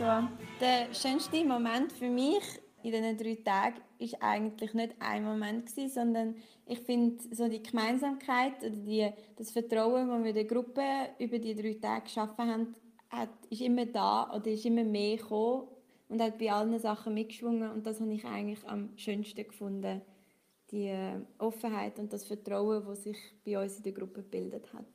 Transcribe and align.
Und 0.00 0.06
Joshua. 0.06 0.28
Der 0.60 0.94
schönste 0.94 1.44
Moment 1.44 1.92
für 1.92 2.08
mich 2.08 2.42
in 2.82 2.92
diesen 2.92 3.18
drei 3.18 3.34
Tagen 3.44 3.80
ist 3.98 4.16
eigentlich 4.20 4.72
nicht 4.72 4.94
ein 4.98 5.24
Moment 5.24 5.66
gewesen, 5.66 5.90
sondern 5.90 6.36
ich 6.66 6.80
finde 6.80 7.22
so 7.34 7.48
die 7.48 7.62
Gemeinsamkeit 7.62 8.58
oder 8.60 8.70
die, 8.70 9.10
das 9.36 9.50
Vertrauen, 9.50 10.08
das 10.08 10.24
wir 10.24 10.32
der 10.32 10.44
Gruppe 10.44 10.82
über 11.18 11.38
die 11.38 11.54
drei 11.54 11.74
Tage 11.74 12.04
geschaffen 12.04 12.50
haben, 12.50 12.74
hat, 13.10 13.28
ist 13.50 13.60
immer 13.60 13.84
da 13.86 14.32
oder 14.34 14.46
ist 14.46 14.64
immer 14.64 14.84
mehr 14.84 15.18
gekommen 15.18 15.68
und 16.08 16.22
hat 16.22 16.38
bei 16.38 16.50
allen 16.50 16.78
Sachen 16.78 17.12
mitgeschwungen 17.12 17.70
und 17.70 17.86
das 17.86 18.00
habe 18.00 18.12
ich 18.12 18.24
eigentlich 18.24 18.66
am 18.66 18.96
schönsten 18.96 19.46
gefunden. 19.46 20.00
Die 20.70 20.86
äh, 20.86 21.20
Offenheit 21.38 21.98
und 21.98 22.12
das 22.12 22.24
Vertrauen, 22.24 22.84
das 22.86 23.02
sich 23.02 23.18
bei 23.44 23.60
uns 23.60 23.76
in 23.76 23.82
der 23.82 23.92
Gruppe 23.92 24.22
gebildet 24.22 24.72
hat. 24.72 24.86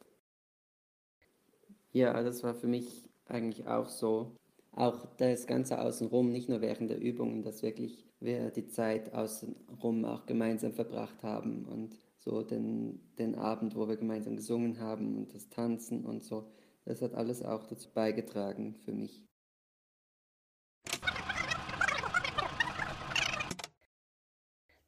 Ja, 1.92 2.24
das 2.24 2.44
war 2.44 2.56
für 2.56 2.68
mich 2.68 3.08
eigentlich 3.28 3.68
auch 3.68 3.90
so. 3.90 4.32
Auch 4.76 5.06
das 5.16 5.48
Ganze 5.48 5.80
außenrum, 5.80 6.34
nicht 6.34 6.50
nur 6.50 6.60
während 6.60 6.90
der 6.90 7.00
Übungen, 7.00 7.44
dass 7.44 7.64
wirklich 7.64 8.06
wir 8.20 8.52
die 8.52 8.68
Zeit 8.68 9.14
außenrum 9.14 10.04
auch 10.04 10.26
gemeinsam 10.26 10.74
verbracht 10.74 11.24
haben 11.24 11.66
und 11.66 11.98
so 12.18 12.44
den, 12.44 13.00
den 13.18 13.36
Abend, 13.36 13.76
wo 13.76 13.88
wir 13.88 13.96
gemeinsam 13.96 14.36
gesungen 14.36 14.82
haben 14.82 15.16
und 15.16 15.34
das 15.34 15.48
Tanzen 15.48 16.04
und 16.04 16.26
so, 16.26 16.52
das 16.84 17.02
hat 17.02 17.14
alles 17.14 17.42
auch 17.42 17.64
dazu 17.68 17.90
beigetragen 17.94 18.76
für 18.84 18.92
mich. 18.92 19.24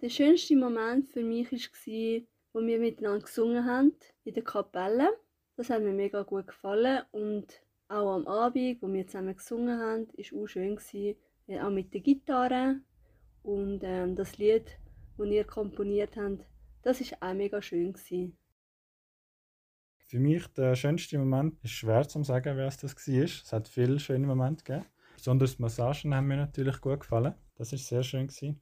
Der 0.01 0.09
schönste 0.09 0.57
Moment 0.57 1.07
für 1.07 1.23
mich 1.23 1.49
war, 1.49 2.27
wo 2.51 2.59
wir 2.59 2.79
miteinander 2.79 3.25
gesungen 3.25 3.63
haben 3.65 3.95
in 4.25 4.33
der 4.33 4.43
Kapelle. 4.43 5.17
Das 5.55 5.69
hat 5.69 5.81
mir 5.81 5.93
mega 5.93 6.23
gut 6.23 6.47
gefallen 6.47 7.03
und 7.11 7.61
auch 7.89 8.15
am 8.15 8.27
Abend, 8.27 8.81
wo 8.81 8.91
wir 8.91 9.07
zusammen 9.07 9.35
gesungen 9.35 9.79
haben, 9.79 10.07
war 10.07 10.43
auch 10.43 10.47
schön 10.47 10.75
gewesen, 10.75 11.15
auch 11.61 11.69
mit 11.69 11.93
der 11.93 12.01
Gitarre 12.01 12.81
und 13.43 13.81
ähm, 13.83 14.15
das 14.15 14.37
Lied, 14.37 14.77
das 15.17 15.27
ihr 15.27 15.43
komponiert 15.45 16.17
habt, 16.17 16.45
das 16.81 16.99
war 17.01 17.29
auch 17.29 17.33
mega 17.33 17.61
schön 17.61 17.93
gewesen. 17.93 18.37
Für 20.07 20.19
mich 20.19 20.47
der 20.47 20.75
schönste 20.75 21.17
Moment 21.17 21.61
ist 21.63 21.71
schwer 21.71 22.07
zu 22.07 22.23
sagen, 22.23 22.55
wer 22.55 22.67
es 22.67 22.77
das 22.77 22.95
war. 22.95 23.23
Es 23.23 23.51
hat 23.51 23.67
viele 23.67 23.99
schöne 23.99 24.25
Momente 24.25 24.63
gegeben. 24.63 24.85
Besonders 25.17 25.57
die 25.57 25.61
Massagen 25.61 26.15
haben 26.15 26.27
mir 26.27 26.37
natürlich 26.37 26.79
gut 26.79 27.01
gefallen. 27.01 27.33
Das 27.55 27.73
ist 27.73 27.87
sehr 27.87 28.03
schön 28.03 28.27
gewesen. 28.27 28.59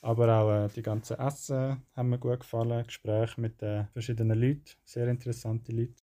Aber 0.00 0.40
auch 0.40 0.64
äh, 0.64 0.68
die 0.68 0.82
ganzen 0.82 1.18
Essen 1.18 1.82
haben 1.94 2.08
mir 2.08 2.18
gut 2.18 2.40
gefallen. 2.40 2.86
Gespräche 2.86 3.40
mit 3.40 3.62
äh, 3.62 3.84
verschiedenen 3.92 4.40
Leuten, 4.40 4.70
sehr 4.84 5.08
interessante 5.08 5.72
Leute. 5.72 6.02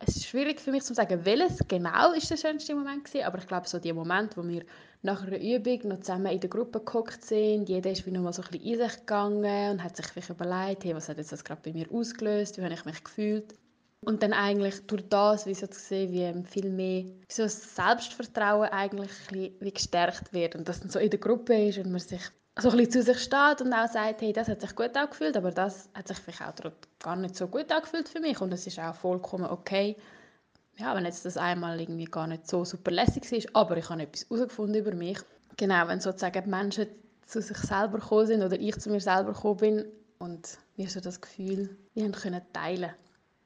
Es 0.00 0.16
ist 0.16 0.19
schwierig 0.30 0.60
für 0.60 0.70
mich 0.70 0.84
zu 0.84 0.94
sagen, 0.94 1.24
welches 1.24 1.58
genau 1.66 2.12
ist 2.12 2.30
der 2.30 2.36
schönste 2.36 2.74
Moment 2.74 3.12
war, 3.12 3.26
aber 3.26 3.38
ich 3.38 3.48
glaube 3.48 3.66
so 3.66 3.80
die 3.80 3.92
Moment, 3.92 4.36
wo 4.36 4.46
wir 4.46 4.64
nach 5.02 5.26
einer 5.26 5.40
Übung 5.40 5.88
noch 5.88 6.00
zusammen 6.00 6.26
in 6.26 6.40
der 6.40 6.48
Gruppe 6.50 6.78
gekocht 6.78 7.24
sind, 7.24 7.68
jeder 7.68 7.90
ist 7.90 8.06
wie 8.06 8.12
noch 8.12 8.22
mal 8.22 8.32
so 8.32 8.42
ein 8.42 8.48
bisschen 8.50 8.66
in 8.66 8.78
sich 8.78 8.98
gegangen 8.98 9.72
und 9.72 9.82
hat 9.82 9.96
sich 9.96 10.06
vielleicht 10.06 10.30
überlegt, 10.30 10.84
hey, 10.84 10.94
was 10.94 11.08
hat 11.08 11.18
jetzt 11.18 11.32
das 11.32 11.42
gerade 11.42 11.60
bei 11.64 11.72
mir 11.72 11.90
ausgelöst, 11.90 12.58
wie 12.58 12.62
habe 12.62 12.74
ich 12.74 12.84
mich 12.84 13.02
gefühlt. 13.02 13.54
Und 14.02 14.22
dann 14.22 14.32
eigentlich 14.32 14.86
durch 14.86 15.02
das, 15.08 15.46
wie 15.46 15.54
so 15.54 15.66
zu 15.66 15.78
sehen, 15.78 16.44
wie 16.44 16.48
viel 16.48 16.70
mehr 16.70 17.04
so 17.28 17.42
das 17.42 17.74
Selbstvertrauen 17.74 18.68
eigentlich 18.68 19.10
wie 19.30 19.52
gestärkt 19.72 20.32
wird 20.32 20.54
und 20.54 20.68
dass 20.68 20.80
dann 20.80 20.90
so 20.90 20.98
in 21.00 21.10
der 21.10 21.18
Gruppe 21.18 21.68
ist 21.68 21.78
und 21.78 21.90
man 21.90 22.00
sich 22.00 22.22
so 22.58 22.70
ein 22.70 22.76
bisschen 22.76 22.92
zu 22.92 23.02
sich 23.02 23.18
steht 23.18 23.62
und 23.62 23.72
auch 23.72 23.88
sagt, 23.88 24.22
hey, 24.22 24.32
das 24.32 24.48
hat 24.48 24.60
sich 24.60 24.74
gut 24.76 24.96
angefühlt, 24.96 25.36
aber 25.36 25.50
das 25.50 25.88
hat 25.94 26.08
sich 26.08 26.18
vielleicht 26.18 26.42
auch 26.42 26.72
gar 27.02 27.16
nicht 27.16 27.36
so 27.36 27.48
gut 27.48 27.70
angefühlt 27.72 28.08
für 28.08 28.20
mich 28.20 28.40
und 28.40 28.52
es 28.52 28.66
ist 28.66 28.78
auch 28.78 28.94
vollkommen 28.94 29.46
okay, 29.46 29.96
ja, 30.76 30.94
wenn 30.94 31.04
jetzt 31.04 31.24
das 31.24 31.36
einmal 31.36 31.80
irgendwie 31.80 32.04
gar 32.04 32.26
nicht 32.26 32.48
so 32.48 32.64
super 32.64 32.90
lässig 32.90 33.30
ist, 33.32 33.54
aber 33.54 33.76
ich 33.76 33.88
habe 33.90 34.02
etwas 34.02 34.26
herausgefunden 34.28 34.76
über 34.76 34.94
mich. 34.94 35.18
Genau, 35.56 35.88
wenn 35.88 36.00
sozusagen 36.00 36.48
Menschen 36.48 36.86
zu 37.26 37.42
sich 37.42 37.58
selber 37.58 37.98
gekommen 37.98 38.26
sind 38.26 38.42
oder 38.42 38.58
ich 38.58 38.78
zu 38.78 38.90
mir 38.90 39.00
selber 39.00 39.32
gekommen 39.32 39.56
bin 39.58 39.84
und 40.18 40.58
wir 40.76 40.88
so 40.88 41.00
das 41.00 41.20
Gefühl, 41.20 41.76
wir 41.94 42.10
können 42.12 42.42
teilen 42.52 42.92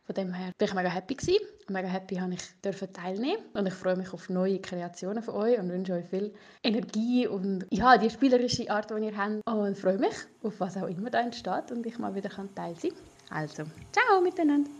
von 0.05 0.15
dem 0.15 0.35
her 0.35 0.53
bin 0.59 0.69
ich 0.69 0.75
mega 0.75 0.89
happy 0.89 1.15
gewesen. 1.15 1.47
Mega 1.69 1.89
happy 1.89 2.17
habe 2.17 2.35
ich 2.35 2.43
dürfen 2.62 2.93
teilnehmen 2.93 3.43
und 3.55 3.67
ich 3.67 3.73
freue 3.73 3.97
mich 3.97 4.12
auf 4.12 4.29
neue 4.29 4.59
Kreationen 4.59 5.23
von 5.23 5.35
euch 5.35 5.59
und 5.59 5.71
wünsche 5.71 5.95
euch 5.95 6.05
viel 6.05 6.35
Energie 6.62 7.27
und 7.27 7.65
ja, 7.71 7.97
die 7.97 8.11
spielerische 8.11 8.71
Art, 8.71 8.91
die 8.91 9.03
ihr 9.03 9.17
habt 9.17 9.41
und 9.47 9.79
freue 9.79 9.99
mich 9.99 10.15
auf 10.43 10.61
was 10.61 10.77
auch 10.77 10.89
immer 10.89 11.09
da 11.09 11.21
entsteht 11.21 11.73
und 11.73 11.87
ich 11.87 11.99
mal 11.99 12.15
wieder 12.15 12.29
kann 12.29 12.55
teil 12.55 12.77
sein. 12.79 12.93
Also, 13.31 13.65
ciao 13.93 14.21
miteinander. 14.21 14.71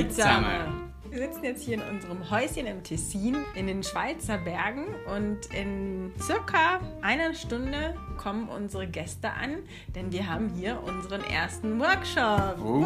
Hoi 0.00 0.08
zusammen! 0.08 0.94
Wir 1.10 1.18
sitzen 1.18 1.44
jetzt 1.44 1.62
hier 1.62 1.74
in 1.74 1.82
unserem 1.82 2.30
Häuschen 2.30 2.66
im 2.66 2.82
Tessin 2.82 3.36
in 3.54 3.66
den 3.66 3.82
Schweizer 3.82 4.38
Bergen 4.38 4.86
und 5.14 5.44
in 5.54 6.10
circa 6.18 6.80
einer 7.02 7.34
Stunde 7.34 7.94
kommen 8.16 8.48
unsere 8.48 8.86
Gäste 8.86 9.30
an, 9.30 9.58
denn 9.94 10.10
wir 10.10 10.26
haben 10.26 10.48
hier 10.54 10.82
unseren 10.82 11.22
ersten 11.24 11.78
Workshop. 11.78 12.56
Oh. 12.64 12.82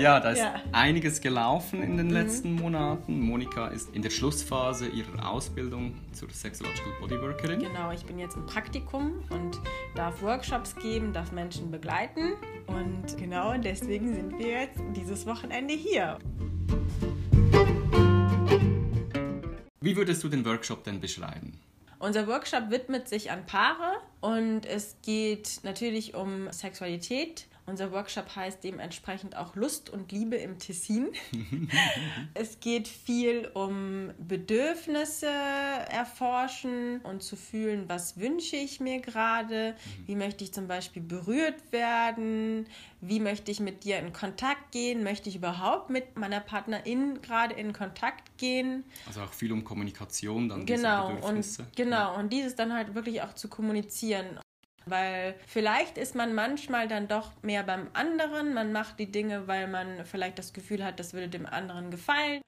Ja, 0.00 0.18
da 0.18 0.30
ist 0.30 0.38
ja. 0.38 0.54
einiges 0.72 1.20
gelaufen 1.20 1.82
in 1.82 1.98
den 1.98 2.06
mhm. 2.06 2.14
letzten 2.14 2.54
Monaten. 2.54 3.20
Monika 3.20 3.68
ist 3.68 3.94
in 3.94 4.00
der 4.00 4.08
Schlussphase 4.08 4.88
ihrer 4.88 5.30
Ausbildung 5.30 5.94
zur 6.12 6.30
Sexological 6.30 6.92
Bodyworkerin. 7.00 7.60
Genau, 7.60 7.92
ich 7.92 8.06
bin 8.06 8.18
jetzt 8.18 8.34
im 8.34 8.46
Praktikum 8.46 9.22
und 9.28 9.60
darf 9.94 10.22
Workshops 10.22 10.74
geben, 10.76 11.12
darf 11.12 11.32
Menschen 11.32 11.70
begleiten. 11.70 12.32
Und 12.66 13.18
genau 13.18 13.54
deswegen 13.58 14.14
sind 14.14 14.38
wir 14.38 14.62
jetzt 14.62 14.80
dieses 14.96 15.26
Wochenende 15.26 15.74
hier. 15.74 16.18
Wie 19.82 19.96
würdest 19.96 20.24
du 20.24 20.28
den 20.30 20.46
Workshop 20.46 20.82
denn 20.84 21.00
beschreiben? 21.00 21.60
Unser 21.98 22.26
Workshop 22.26 22.70
widmet 22.70 23.06
sich 23.06 23.30
an 23.30 23.44
Paare 23.44 23.98
und 24.22 24.64
es 24.64 24.96
geht 25.02 25.60
natürlich 25.62 26.14
um 26.14 26.50
Sexualität, 26.50 27.46
unser 27.70 27.92
Workshop 27.92 28.34
heißt 28.34 28.62
dementsprechend 28.64 29.36
auch 29.36 29.54
Lust 29.54 29.88
und 29.90 30.12
Liebe 30.12 30.36
im 30.36 30.58
Tessin. 30.58 31.08
es 32.34 32.60
geht 32.60 32.88
viel 32.88 33.50
um 33.54 34.10
Bedürfnisse 34.18 35.26
erforschen 35.28 37.00
und 37.02 37.22
zu 37.22 37.36
fühlen, 37.36 37.88
was 37.88 38.18
wünsche 38.18 38.56
ich 38.56 38.80
mir 38.80 39.00
gerade, 39.00 39.74
wie 40.06 40.16
möchte 40.16 40.44
ich 40.44 40.52
zum 40.52 40.66
Beispiel 40.68 41.02
berührt 41.02 41.72
werden, 41.72 42.66
wie 43.00 43.20
möchte 43.20 43.50
ich 43.50 43.60
mit 43.60 43.84
dir 43.84 43.98
in 43.98 44.12
Kontakt 44.12 44.72
gehen, 44.72 45.02
möchte 45.02 45.28
ich 45.28 45.36
überhaupt 45.36 45.90
mit 45.90 46.18
meiner 46.18 46.40
Partnerin 46.40 47.22
gerade 47.22 47.54
in 47.54 47.72
Kontakt 47.72 48.36
gehen. 48.36 48.84
Also 49.06 49.22
auch 49.22 49.32
viel 49.32 49.52
um 49.52 49.64
Kommunikation 49.64 50.48
dann 50.48 50.66
genau, 50.66 51.16
Und, 51.22 51.46
genau, 51.76 52.18
und 52.18 52.32
dieses 52.32 52.56
dann 52.56 52.74
halt 52.74 52.94
wirklich 52.94 53.22
auch 53.22 53.34
zu 53.34 53.48
kommunizieren. 53.48 54.40
Weil 54.86 55.34
vielleicht 55.46 55.98
ist 55.98 56.14
man 56.14 56.34
manchmal 56.34 56.88
dann 56.88 57.06
doch 57.06 57.32
mehr 57.42 57.62
beim 57.62 57.88
anderen. 57.92 58.54
Man 58.54 58.72
macht 58.72 58.98
die 58.98 59.10
Dinge, 59.10 59.46
weil 59.46 59.68
man 59.68 60.04
vielleicht 60.04 60.38
das 60.38 60.52
Gefühl 60.52 60.84
hat, 60.84 60.98
das 60.98 61.12
würde 61.12 61.28
dem 61.28 61.46
anderen 61.46 61.90
gefallen. 61.90 62.40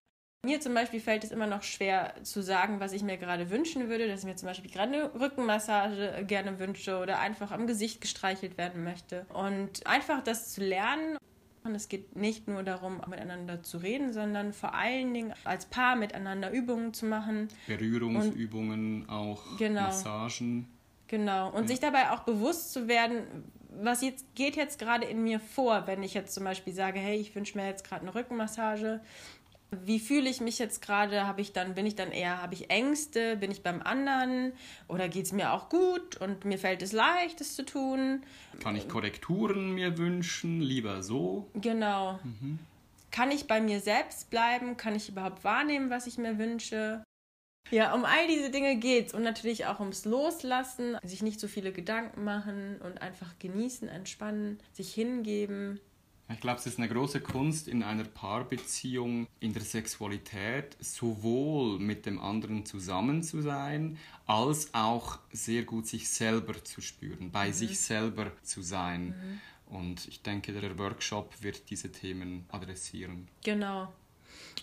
Mir 0.45 0.61
zum 0.61 0.75
Beispiel 0.75 0.99
fällt 0.99 1.23
es 1.23 1.31
immer 1.31 1.47
noch 1.47 1.63
schwer 1.63 2.15
zu 2.25 2.43
sagen, 2.43 2.81
was 2.81 2.93
ich 2.93 3.05
mir 3.05 3.17
gerade 3.17 3.51
wünschen 3.51 3.89
würde, 3.89 4.09
dass 4.09 4.21
ich 4.21 4.27
mir 4.27 4.35
zum 4.35 4.49
Beispiel 4.49 4.73
gerade 4.73 4.93
eine 4.93 5.15
Rückenmassage 5.21 6.25
gerne 6.27 6.59
wünsche 6.59 6.99
oder 6.99 7.21
einfach 7.21 7.53
am 7.53 7.69
Gesicht 7.69 8.01
gestreichelt 8.01 8.59
werden 8.59 8.83
möchte. 8.83 9.25
Und 9.33 9.87
einfach 9.87 10.25
das 10.25 10.53
zu 10.53 10.61
lernen. 10.61 11.17
Und 11.63 11.77
es 11.77 11.89
geht 11.89 12.17
nicht 12.17 12.49
nur 12.49 12.65
darum, 12.65 13.01
miteinander 13.09 13.63
zu 13.63 13.79
reden, 13.79 14.13
sondern 14.13 14.53
vor 14.53 14.75
allen 14.75 15.15
Dingen 15.15 15.33
als 15.45 15.67
Paar 15.67 15.95
miteinander 15.95 16.51
Übungen 16.51 16.93
zu 16.93 17.07
machen. 17.07 17.47
Berührungsübungen, 17.69 19.09
auch 19.09 19.59
genau. 19.59 19.83
Massagen. 19.83 20.67
Genau. 21.13 21.51
Und 21.51 21.65
ja. 21.65 21.69
sich 21.69 21.79
dabei 21.79 22.11
auch 22.11 22.21
bewusst 22.21 22.73
zu 22.73 22.89
werden, 22.89 23.45
was 23.69 24.01
jetzt 24.01 24.35
geht 24.35 24.57
jetzt 24.57 24.79
gerade 24.79 25.05
in 25.05 25.23
mir 25.23 25.41
vor, 25.41 25.87
wenn 25.87 26.03
ich 26.03 26.15
jetzt 26.15 26.33
zum 26.33 26.45
Beispiel 26.45 26.73
sage, 26.73 26.99
hey, 26.99 27.19
ich 27.19 27.35
wünsche 27.35 27.59
mir 27.59 27.67
jetzt 27.67 27.87
gerade 27.87 28.01
eine 28.01 28.15
Rückenmassage. 28.15 29.03
Wie 29.71 30.01
fühle 30.01 30.31
ich 30.31 30.41
mich 30.41 30.59
jetzt 30.59 30.81
gerade? 30.81 31.27
Habe 31.27 31.43
ich 31.43 31.53
dann, 31.53 31.75
bin 31.75 31.85
ich 31.85 31.97
dann 31.97 32.13
eher, 32.13 32.41
habe 32.41 32.55
ich 32.55 32.71
Ängste? 32.71 33.37
Bin 33.37 33.51
ich 33.51 33.63
beim 33.63 33.83
anderen? 33.83 34.55
Oder 34.89 35.11
geht 35.11 35.27
es 35.27 35.33
mir 35.33 35.53
auch 35.53 35.69
gut 35.69 36.17
und 36.17 36.47
mir 36.47 36.57
fällt 36.57 36.81
es 36.81 36.93
leicht, 36.93 37.43
es 37.43 37.57
zu 37.57 37.67
tun? 37.67 38.23
Kann 38.63 38.75
ich 38.75 38.89
Korrekturen 38.89 39.75
mir 39.75 39.99
wünschen? 39.99 40.63
Lieber 40.63 41.03
so? 41.03 41.47
Genau. 41.53 42.21
Mhm. 42.23 42.59
Kann 43.11 43.31
ich 43.31 43.47
bei 43.47 43.61
mir 43.61 43.81
selbst 43.81 44.31
bleiben? 44.31 44.79
Kann 44.79 44.95
ich 44.95 45.11
überhaupt 45.11 45.45
wahrnehmen, 45.45 45.91
was 45.91 46.07
ich 46.07 46.17
mir 46.17 46.39
wünsche? 46.39 47.05
Ja, 47.73 47.95
um 47.95 48.05
all 48.05 48.29
diese 48.29 48.51
Dinge 48.51 48.77
geht's 48.77 49.15
und 49.15 49.23
natürlich 49.23 49.65
auch 49.65 49.81
ums 49.81 50.05
Loslassen, 50.05 50.99
sich 51.03 51.23
nicht 51.23 51.41
so 51.41 51.49
viele 51.49 51.73
Gedanken 51.73 52.23
machen 52.23 52.77
und 52.83 53.01
einfach 53.01 53.39
genießen, 53.39 53.89
entspannen, 53.89 54.61
sich 54.73 54.93
hingeben. 54.93 55.81
Ich 56.29 56.41
glaube, 56.41 56.61
es 56.61 56.67
ist 56.67 56.79
eine 56.79 56.89
große 56.89 57.21
Kunst 57.21 57.69
in 57.69 57.83
einer 57.83 58.05
Paarbeziehung, 58.05 59.27
in 59.41 59.55
der 59.55 59.63
Sexualität, 59.63 60.77
sowohl 60.81 61.79
mit 61.79 62.05
dem 62.07 62.21
anderen 62.21 62.65
zusammen 62.67 63.23
zu 63.23 63.41
sein, 63.41 63.99
als 64.27 64.73
auch 64.73 65.19
sehr 65.33 65.65
gut 65.65 65.87
sich 65.87 66.09
selber 66.09 66.63
zu 66.63 66.81
spüren, 66.81 67.31
bei 67.31 67.49
mhm. 67.49 67.53
sich 67.55 67.81
selber 67.81 68.33
zu 68.43 68.61
sein. 68.63 69.09
Mhm. 69.09 69.41
Und 69.77 70.09
ich 70.09 70.23
denke, 70.23 70.53
der 70.53 70.79
Workshop 70.79 71.43
wird 71.43 71.71
diese 71.71 71.91
Themen 71.91 72.45
adressieren. 72.51 73.29
Genau. 73.43 73.93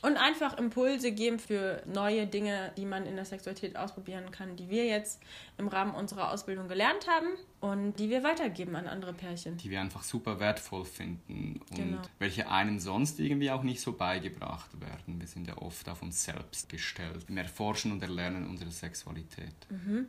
Und 0.02 0.18
einfach 0.18 0.58
Impulse 0.58 1.12
geben 1.12 1.40
für 1.40 1.84
neue 1.86 2.26
Dinge, 2.26 2.72
die 2.78 2.86
man 2.86 3.06
in 3.06 3.16
der 3.16 3.26
Sexualität 3.26 3.76
ausprobieren 3.76 4.32
kann, 4.32 4.56
die 4.56 4.70
wir 4.70 4.86
jetzt 4.86 5.22
im 5.58 5.68
Rahmen 5.68 5.94
unserer 5.94 6.32
Ausbildung 6.32 6.68
gelernt 6.68 7.08
haben 7.08 7.28
und 7.60 8.00
die 8.00 8.10
wir 8.10 8.24
weitergeben 8.24 8.76
an 8.76 8.88
andere 8.88 9.14
Pärchen. 9.14 9.58
Die 9.58 9.70
wir 9.70 9.82
einfach 9.82 10.04
super 10.04 10.40
wertvoll 10.40 10.86
finden 10.86 11.60
und 11.72 11.76
genau. 11.76 12.02
welche 12.18 12.50
einem 12.50 12.80
sonst 12.80 13.20
irgendwie 13.20 13.52
auch 13.52 13.64
nicht 13.64 13.82
so 13.82 13.92
beigebracht 13.92 14.70
werden. 14.80 15.20
Wir 15.20 15.28
sind 15.28 15.48
ja 15.48 15.58
oft 15.58 15.88
auf 15.90 16.02
uns 16.02 16.24
selbst 16.24 16.70
gestellt, 16.70 17.26
im 17.28 17.38
Erforschen 17.38 17.92
und 17.92 18.02
Erlernen 18.02 18.48
unserer 18.48 18.72
Sexualität. 18.72 19.56
Mhm. 19.70 20.08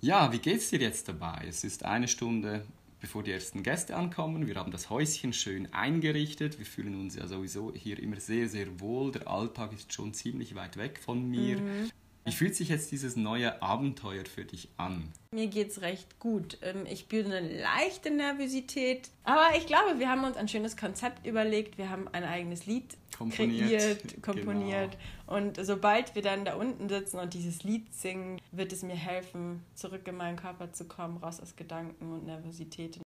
Ja, 0.00 0.30
wie 0.32 0.38
geht's 0.38 0.70
dir 0.70 0.78
jetzt 0.78 1.08
dabei? 1.08 1.46
Es 1.48 1.64
ist 1.64 1.84
eine 1.84 2.06
Stunde 2.06 2.64
bevor 3.06 3.22
die 3.22 3.30
ersten 3.30 3.62
Gäste 3.62 3.94
ankommen. 3.94 4.48
Wir 4.48 4.56
haben 4.56 4.72
das 4.72 4.90
Häuschen 4.90 5.32
schön 5.32 5.72
eingerichtet. 5.72 6.58
Wir 6.58 6.66
fühlen 6.66 7.00
uns 7.00 7.14
ja 7.14 7.28
sowieso 7.28 7.72
hier 7.72 8.00
immer 8.00 8.18
sehr, 8.18 8.48
sehr 8.48 8.80
wohl. 8.80 9.12
Der 9.12 9.28
Alltag 9.28 9.72
ist 9.72 9.92
schon 9.92 10.12
ziemlich 10.12 10.56
weit 10.56 10.76
weg 10.76 10.98
von 10.98 11.30
mir. 11.30 11.60
Mhm. 11.60 11.92
Wie 12.24 12.32
fühlt 12.32 12.56
sich 12.56 12.68
jetzt 12.68 12.90
dieses 12.90 13.14
neue 13.14 13.62
Abenteuer 13.62 14.24
für 14.24 14.44
dich 14.44 14.70
an? 14.76 15.12
Mir 15.30 15.46
geht 15.46 15.68
es 15.68 15.82
recht 15.82 16.18
gut. 16.18 16.58
Ähm, 16.62 16.84
ich 16.90 16.98
spüre 17.00 17.26
eine 17.26 17.60
leichte 17.62 18.10
Nervosität. 18.10 19.08
Aber 19.22 19.56
ich 19.56 19.68
glaube, 19.68 20.00
wir 20.00 20.08
haben 20.08 20.24
uns 20.24 20.36
ein 20.36 20.48
schönes 20.48 20.76
Konzept 20.76 21.24
überlegt. 21.24 21.78
Wir 21.78 21.88
haben 21.88 22.08
ein 22.08 22.24
eigenes 22.24 22.66
Lied 22.66 22.96
komponiert, 23.16 23.68
kreiert, 23.68 24.22
komponiert. 24.22 24.96
Genau. 25.26 25.38
Und 25.38 25.64
sobald 25.64 26.14
wir 26.14 26.22
dann 26.22 26.44
da 26.44 26.54
unten 26.54 26.88
sitzen 26.88 27.18
und 27.18 27.34
dieses 27.34 27.64
Lied 27.64 27.92
singen, 27.94 28.40
wird 28.52 28.72
es 28.72 28.82
mir 28.82 28.96
helfen, 28.96 29.62
zurück 29.74 30.06
in 30.06 30.16
meinen 30.16 30.36
Körper 30.36 30.72
zu 30.72 30.86
kommen, 30.86 31.18
raus 31.18 31.40
aus 31.40 31.56
Gedanken 31.56 32.12
und 32.12 32.26
Nervosität. 32.26 33.00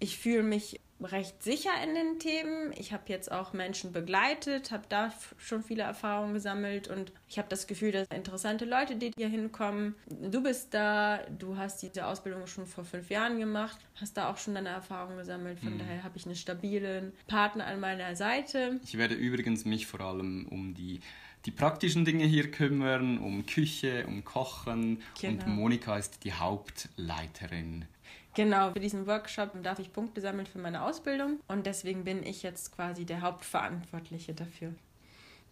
Ich 0.00 0.18
fühle 0.18 0.42
mich 0.42 0.80
recht 1.02 1.42
sicher 1.42 1.70
in 1.82 1.94
den 1.94 2.18
Themen. 2.18 2.72
Ich 2.76 2.92
habe 2.92 3.04
jetzt 3.06 3.30
auch 3.32 3.52
Menschen 3.52 3.92
begleitet, 3.92 4.70
habe 4.70 4.84
da 4.88 5.12
schon 5.38 5.62
viele 5.62 5.82
Erfahrungen 5.82 6.34
gesammelt 6.34 6.88
und 6.88 7.12
ich 7.28 7.38
habe 7.38 7.48
das 7.48 7.66
Gefühl, 7.66 7.92
dass 7.92 8.06
interessante 8.08 8.64
Leute, 8.64 8.96
die 8.96 9.12
hier 9.16 9.28
hinkommen, 9.28 9.94
du 10.08 10.42
bist 10.42 10.74
da, 10.74 11.20
du 11.38 11.56
hast 11.56 11.82
diese 11.82 12.06
Ausbildung 12.06 12.46
schon 12.46 12.66
vor 12.66 12.84
fünf 12.84 13.10
Jahren 13.10 13.38
gemacht, 13.38 13.78
hast 13.94 14.16
da 14.16 14.30
auch 14.30 14.36
schon 14.36 14.54
deine 14.54 14.68
Erfahrungen 14.70 15.16
gesammelt. 15.16 15.58
Von 15.60 15.74
mhm. 15.74 15.78
daher 15.78 16.04
habe 16.04 16.16
ich 16.16 16.26
einen 16.26 16.36
stabilen 16.36 17.12
Partner 17.26 17.66
an 17.66 17.80
meiner 17.80 18.14
Seite. 18.16 18.80
Ich 18.84 18.98
werde 18.98 19.14
übrigens 19.14 19.64
mich 19.64 19.86
vor 19.86 20.00
allem 20.00 20.46
um 20.48 20.74
die 20.74 21.00
die 21.46 21.50
praktischen 21.50 22.04
Dinge 22.04 22.26
hier 22.26 22.50
kümmern, 22.50 23.16
um 23.16 23.46
Küche, 23.46 24.04
um 24.06 24.24
Kochen 24.24 25.00
genau. 25.18 25.42
und 25.42 25.46
Monika 25.48 25.96
ist 25.96 26.24
die 26.24 26.34
Hauptleiterin 26.34 27.86
Genau, 28.34 28.72
für 28.72 28.80
diesen 28.80 29.06
Workshop 29.06 29.50
darf 29.62 29.80
ich 29.80 29.92
Punkte 29.92 30.20
sammeln 30.20 30.46
für 30.46 30.58
meine 30.58 30.82
Ausbildung 30.82 31.40
und 31.48 31.66
deswegen 31.66 32.04
bin 32.04 32.24
ich 32.24 32.42
jetzt 32.42 32.74
quasi 32.74 33.04
der 33.04 33.22
Hauptverantwortliche 33.22 34.34
dafür. 34.34 34.72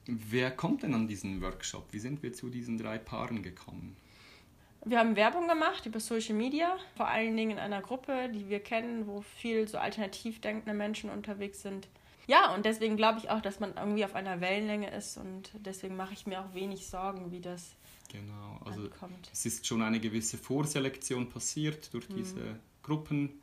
Wer 0.07 0.51
kommt 0.53 0.85
denn 0.85 0.95
an 0.95 1.09
diesen 1.09 1.43
Workshop? 1.43 1.93
Wie 1.93 1.99
sind 1.99 2.23
wir 2.23 2.33
zu 2.33 2.49
diesen 2.49 2.79
drei 2.79 2.99
Paaren 2.99 3.43
gekommen? 3.43 3.97
Wir 4.85 5.01
haben 5.01 5.17
Werbung 5.17 5.49
gemacht 5.49 5.85
über 5.87 5.99
Social 5.99 6.35
Media, 6.35 6.79
vor 6.97 7.09
allen 7.09 7.37
Dingen 7.37 7.53
in 7.53 7.59
einer 7.59 7.83
Gruppe, 7.83 8.31
die 8.33 8.49
wir 8.49 8.61
kennen, 8.61 9.07
wo 9.09 9.23
viel 9.23 9.67
so 9.67 9.77
alternativ 9.77 10.41
denkende 10.41 10.73
Menschen 10.73 11.11
unterwegs 11.11 11.63
sind. 11.63 11.89
Ja, 12.29 12.55
und 12.55 12.67
deswegen 12.67 12.97
glaube 12.99 13.19
ich 13.19 13.31
auch, 13.31 13.41
dass 13.41 13.59
man 13.59 13.75
irgendwie 13.75 14.05
auf 14.05 14.15
einer 14.15 14.43
Wellenlänge 14.43 14.91
ist 14.91 15.17
und 15.17 15.51
deswegen 15.55 15.97
mache 15.97 16.13
ich 16.13 16.27
mir 16.27 16.41
auch 16.41 16.55
wenig 16.55 16.87
Sorgen, 16.87 17.33
wie 17.33 17.41
das 17.41 17.75
Genau, 18.13 18.61
also 18.65 18.83
ankommt. 18.83 19.31
es 19.33 19.47
ist 19.47 19.67
schon 19.67 19.83
eine 19.83 19.99
gewisse 19.99 20.37
Vorselektion 20.37 21.31
passiert 21.31 21.93
durch 21.95 22.09
mhm. 22.11 22.17
diese 22.17 22.61
Gruppen, 22.83 23.41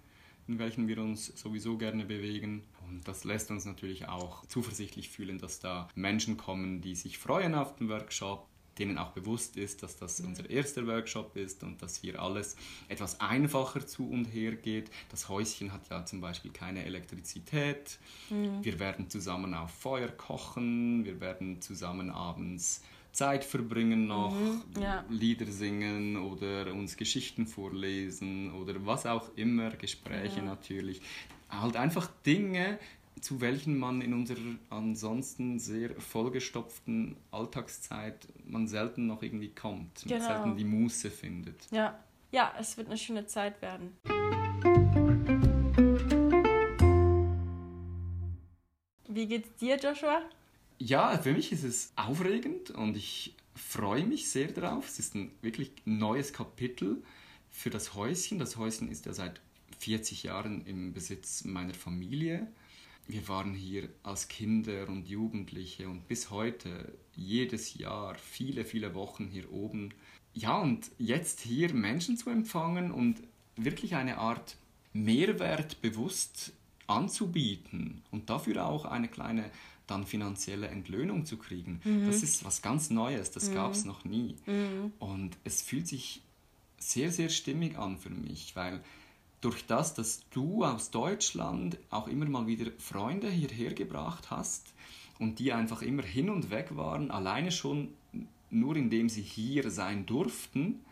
in 0.47 0.59
welchen 0.59 0.87
wir 0.87 0.99
uns 0.99 1.27
sowieso 1.35 1.77
gerne 1.77 2.05
bewegen. 2.05 2.63
Und 2.87 3.07
das 3.07 3.23
lässt 3.23 3.49
uns 3.49 3.65
natürlich 3.65 4.07
auch 4.07 4.45
zuversichtlich 4.45 5.09
fühlen, 5.09 5.39
dass 5.39 5.59
da 5.59 5.87
Menschen 5.95 6.37
kommen, 6.37 6.81
die 6.81 6.93
sich 6.93 7.17
freuen 7.17 7.55
auf 7.55 7.75
den 7.75 7.89
Workshop, 7.89 8.47
denen 8.77 8.97
auch 8.97 9.11
bewusst 9.11 9.57
ist, 9.57 9.83
dass 9.83 9.97
das 9.97 10.19
mhm. 10.19 10.27
unser 10.27 10.49
erster 10.49 10.85
Workshop 10.87 11.35
ist 11.35 11.63
und 11.63 11.81
dass 11.81 11.95
hier 11.95 12.21
alles 12.21 12.55
etwas 12.87 13.19
einfacher 13.19 13.85
zu 13.85 14.09
und 14.09 14.25
her 14.25 14.53
geht. 14.53 14.91
Das 15.09 15.29
Häuschen 15.29 15.71
hat 15.71 15.89
ja 15.89 16.05
zum 16.05 16.21
Beispiel 16.21 16.51
keine 16.51 16.83
Elektrizität. 16.85 17.99
Mhm. 18.29 18.63
Wir 18.63 18.79
werden 18.79 19.09
zusammen 19.09 19.53
auf 19.53 19.71
Feuer 19.71 20.09
kochen, 20.09 21.05
wir 21.05 21.19
werden 21.21 21.61
zusammen 21.61 22.09
abends 22.09 22.81
Zeit 23.15 23.45
verbringen 23.45 24.07
noch, 24.07 24.35
mhm, 24.35 24.61
ja. 24.77 25.05
Lieder 25.09 25.45
singen 25.45 26.17
oder 26.17 26.73
uns 26.73 26.97
Geschichten 26.97 27.47
vorlesen 27.47 28.51
oder 28.53 28.85
was 28.85 29.05
auch 29.05 29.29
immer, 29.37 29.69
Gespräche 29.71 30.39
ja. 30.39 30.45
natürlich. 30.45 31.01
Halt 31.47 31.77
einfach 31.77 32.09
Dinge, 32.25 32.77
zu 33.21 33.41
welchen 33.41 33.77
man 33.77 34.01
in 34.01 34.13
unserer 34.13 34.39
ansonsten 34.69 35.59
sehr 35.59 35.89
vollgestopften 35.99 37.17
Alltagszeit 37.31 38.27
man 38.45 38.67
selten 38.67 39.07
noch 39.07 39.23
irgendwie 39.23 39.53
kommt, 39.53 40.03
genau. 40.07 40.25
selten 40.25 40.57
die 40.57 40.65
Muße 40.65 41.09
findet. 41.09 41.67
Ja. 41.71 41.97
ja, 42.31 42.53
es 42.59 42.77
wird 42.77 42.87
eine 42.87 42.97
schöne 42.97 43.25
Zeit 43.25 43.61
werden. 43.61 43.97
Wie 49.07 49.27
geht's 49.27 49.55
dir, 49.55 49.77
Joshua? 49.77 50.21
Ja, 50.77 51.17
für 51.17 51.31
mich 51.31 51.51
ist 51.53 51.63
es 51.63 51.93
aufregend 51.95 52.71
und 52.71 52.97
ich 52.97 53.33
freue 53.55 54.05
mich 54.05 54.29
sehr 54.29 54.51
darauf. 54.51 54.89
Es 54.89 54.99
ist 54.99 55.15
ein 55.15 55.31
wirklich 55.41 55.71
neues 55.85 56.33
Kapitel 56.33 57.01
für 57.49 57.69
das 57.69 57.95
Häuschen. 57.95 58.39
Das 58.39 58.57
Häuschen 58.57 58.91
ist 58.91 59.05
ja 59.05 59.13
seit 59.13 59.39
40 59.79 60.23
Jahren 60.23 60.65
im 60.65 60.93
Besitz 60.93 61.45
meiner 61.45 61.73
Familie. 61.73 62.47
Wir 63.07 63.27
waren 63.27 63.53
hier 63.53 63.89
als 64.03 64.27
Kinder 64.27 64.87
und 64.89 65.07
Jugendliche 65.07 65.87
und 65.87 66.07
bis 66.07 66.31
heute 66.31 66.93
jedes 67.15 67.75
Jahr 67.75 68.15
viele, 68.15 68.65
viele 68.65 68.95
Wochen 68.95 69.27
hier 69.27 69.51
oben. 69.51 69.93
Ja, 70.33 70.59
und 70.59 70.91
jetzt 70.97 71.41
hier 71.41 71.73
Menschen 71.73 72.17
zu 72.17 72.29
empfangen 72.29 72.91
und 72.91 73.21
wirklich 73.55 73.95
eine 73.95 74.17
Art 74.17 74.57
Mehrwert 74.93 75.81
bewusst 75.81 76.53
anzubieten 76.87 78.01
und 78.11 78.29
dafür 78.29 78.65
auch 78.65 78.85
eine 78.85 79.07
kleine 79.07 79.49
dann 79.87 80.05
finanzielle 80.05 80.67
Entlöhnung 80.67 81.25
zu 81.25 81.37
kriegen. 81.37 81.79
Mhm. 81.83 82.07
Das 82.07 82.23
ist 82.23 82.43
was 82.43 82.61
ganz 82.61 82.89
Neues, 82.89 83.31
das 83.31 83.49
mhm. 83.49 83.53
gab 83.53 83.71
es 83.73 83.85
noch 83.85 84.03
nie. 84.03 84.35
Mhm. 84.45 84.93
Und 84.99 85.37
es 85.43 85.61
fühlt 85.61 85.87
sich 85.87 86.21
sehr, 86.79 87.11
sehr 87.11 87.29
stimmig 87.29 87.77
an 87.77 87.97
für 87.97 88.09
mich, 88.09 88.55
weil 88.55 88.81
durch 89.45 89.65
das, 89.67 89.93
dass 89.93 90.27
du 90.31 90.63
aus 90.63 90.89
Deutschland 90.89 91.77
auch 91.91 92.07
immer 92.07 92.25
mal 92.25 92.47
wieder 92.47 92.71
Freunde 92.79 93.29
hierher 93.29 93.73
gebracht 93.73 94.31
hast 94.31 94.73
und 95.19 95.37
die 95.37 95.53
einfach 95.53 95.83
immer 95.83 96.03
hin 96.03 96.29
und 96.31 96.49
weg 96.49 96.75
waren, 96.75 97.11
alleine 97.11 97.51
schon 97.51 97.93
nur 98.49 98.75
indem 98.75 99.07
sie 99.07 99.21
hier 99.21 99.69
sein 99.69 100.05
durften, 100.05 100.83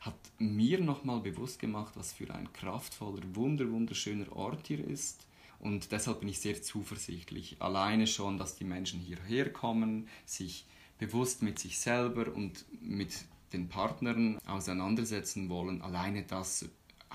hat 0.00 0.18
mir 0.38 0.80
nochmal 0.80 1.20
bewusst 1.20 1.58
gemacht, 1.58 1.94
was 1.96 2.12
für 2.12 2.32
ein 2.34 2.52
kraftvoller, 2.52 3.22
wunder, 3.34 3.70
wunderschöner 3.70 4.30
Ort 4.36 4.66
hier 4.66 4.86
ist 4.86 5.26
und 5.58 5.92
deshalb 5.92 6.20
bin 6.20 6.28
ich 6.28 6.40
sehr 6.40 6.60
zuversichtlich. 6.60 7.56
Alleine 7.60 8.06
schon, 8.06 8.36
dass 8.36 8.54
die 8.54 8.64
Menschen 8.64 9.00
hierher 9.00 9.50
kommen, 9.50 10.08
sich 10.26 10.66
bewusst 10.98 11.42
mit 11.42 11.58
sich 11.58 11.78
selber 11.78 12.34
und 12.34 12.66
mit 12.82 13.24
den 13.54 13.68
Partnern 13.68 14.38
auseinandersetzen 14.46 15.48
wollen. 15.48 15.80
Alleine 15.80 16.24
das 16.24 16.68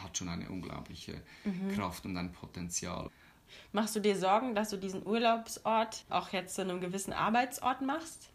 hat 0.03 0.18
schon 0.18 0.29
eine 0.29 0.50
unglaubliche 0.50 1.22
mhm. 1.44 1.75
Kraft 1.75 2.06
und 2.06 2.18
ein 2.18 2.32
Potenzial. 2.32 3.10
Machst 3.72 3.96
du 3.96 4.00
dir 4.00 4.15
Sorgen, 4.15 4.56
dass 4.56 4.70
du 4.70 4.77
diesen 4.77 5.06
Urlaubsort 5.06 6.06
auch 6.10 6.29
jetzt 6.29 6.56
zu 6.56 6.62
einem 6.62 6.82
gewissen 6.82 7.13
Arbeitsort 7.13 7.82
machst? 7.82 8.29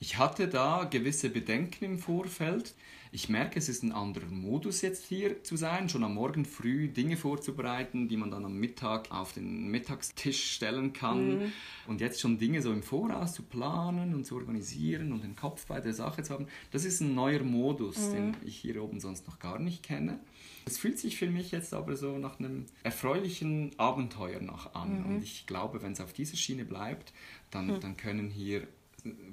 Ich 0.00 0.18
hatte 0.18 0.48
da 0.48 0.84
gewisse 0.84 1.30
Bedenken 1.30 1.84
im 1.84 1.98
Vorfeld. 1.98 2.74
Ich 3.14 3.28
merke, 3.28 3.60
es 3.60 3.68
ist 3.68 3.84
ein 3.84 3.92
anderer 3.92 4.26
Modus 4.26 4.82
jetzt 4.82 5.06
hier 5.06 5.44
zu 5.44 5.54
sein, 5.54 5.88
schon 5.88 6.02
am 6.02 6.14
Morgen 6.14 6.44
früh 6.44 6.88
Dinge 6.88 7.16
vorzubereiten, 7.16 8.08
die 8.08 8.16
man 8.16 8.32
dann 8.32 8.44
am 8.44 8.58
Mittag 8.58 9.12
auf 9.12 9.32
den 9.32 9.68
Mittagstisch 9.68 10.54
stellen 10.54 10.92
kann. 10.92 11.38
Mhm. 11.38 11.52
Und 11.86 12.00
jetzt 12.00 12.20
schon 12.20 12.38
Dinge 12.38 12.60
so 12.60 12.72
im 12.72 12.82
Voraus 12.82 13.34
zu 13.34 13.44
planen 13.44 14.16
und 14.16 14.24
zu 14.26 14.34
organisieren 14.34 15.12
und 15.12 15.22
den 15.22 15.36
Kopf 15.36 15.64
bei 15.66 15.80
der 15.80 15.94
Sache 15.94 16.24
zu 16.24 16.34
haben, 16.34 16.48
das 16.72 16.84
ist 16.84 17.02
ein 17.02 17.14
neuer 17.14 17.44
Modus, 17.44 18.08
mhm. 18.08 18.12
den 18.14 18.36
ich 18.44 18.56
hier 18.56 18.82
oben 18.82 18.98
sonst 18.98 19.28
noch 19.28 19.38
gar 19.38 19.60
nicht 19.60 19.84
kenne. 19.84 20.18
Es 20.66 20.76
fühlt 20.76 20.98
sich 20.98 21.16
für 21.16 21.30
mich 21.30 21.52
jetzt 21.52 21.72
aber 21.72 21.94
so 21.94 22.18
nach 22.18 22.40
einem 22.40 22.66
erfreulichen 22.82 23.78
Abenteuer 23.78 24.40
nach 24.40 24.74
an. 24.74 25.02
Mhm. 25.02 25.06
Und 25.06 25.22
ich 25.22 25.46
glaube, 25.46 25.82
wenn 25.82 25.92
es 25.92 26.00
auf 26.00 26.12
dieser 26.12 26.36
Schiene 26.36 26.64
bleibt, 26.64 27.12
dann, 27.52 27.68
mhm. 27.68 27.78
dann 27.78 27.96
können 27.96 28.28
hier 28.28 28.66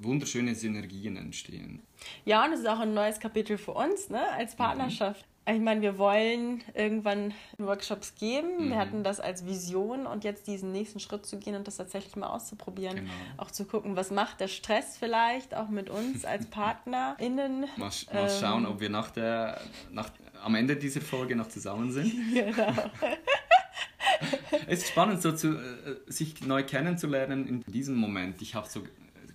wunderschöne 0.00 0.54
Synergien 0.54 1.16
entstehen. 1.16 1.82
Ja, 2.24 2.44
und 2.44 2.52
es 2.52 2.60
ist 2.60 2.68
auch 2.68 2.80
ein 2.80 2.94
neues 2.94 3.20
Kapitel 3.20 3.58
für 3.58 3.72
uns 3.72 4.10
ne, 4.10 4.20
als 4.32 4.54
mhm. 4.54 4.58
Partnerschaft. 4.58 5.24
ich 5.48 5.60
meine, 5.60 5.80
wir 5.82 5.98
wollen 5.98 6.62
irgendwann 6.74 7.32
Workshops 7.58 8.14
geben. 8.16 8.66
Mhm. 8.66 8.70
Wir 8.70 8.76
hatten 8.78 9.02
das 9.04 9.18
als 9.20 9.46
Vision 9.46 10.06
und 10.06 10.24
jetzt 10.24 10.46
diesen 10.46 10.72
nächsten 10.72 11.00
Schritt 11.00 11.24
zu 11.26 11.38
gehen 11.38 11.54
und 11.54 11.66
das 11.66 11.76
tatsächlich 11.78 12.16
mal 12.16 12.28
auszuprobieren. 12.28 12.96
Genau. 12.96 13.10
Auch 13.38 13.50
zu 13.50 13.64
gucken, 13.64 13.96
was 13.96 14.10
macht 14.10 14.40
der 14.40 14.48
Stress 14.48 14.96
vielleicht 14.98 15.54
auch 15.54 15.68
mit 15.68 15.88
uns 15.90 16.24
als 16.24 16.46
PartnerInnen. 16.50 17.66
Mal, 17.76 17.88
sch- 17.88 18.12
mal 18.12 18.28
schauen, 18.28 18.66
ob 18.66 18.80
wir 18.80 18.90
nach 18.90 19.10
der, 19.10 19.60
nach, 19.90 20.10
am 20.44 20.54
Ende 20.54 20.76
dieser 20.76 21.00
Folge 21.00 21.34
noch 21.36 21.48
zusammen 21.48 21.90
sind. 21.92 22.12
Genau. 22.34 22.72
Es 24.66 24.80
ist 24.80 24.88
spannend, 24.88 25.22
so 25.22 25.32
zu, 25.32 25.56
äh, 25.56 25.96
sich 26.06 26.44
neu 26.46 26.62
kennenzulernen 26.62 27.46
in 27.48 27.60
diesem 27.72 27.96
Moment. 27.96 28.40
Ich 28.42 28.54
habe 28.54 28.68
so 28.68 28.82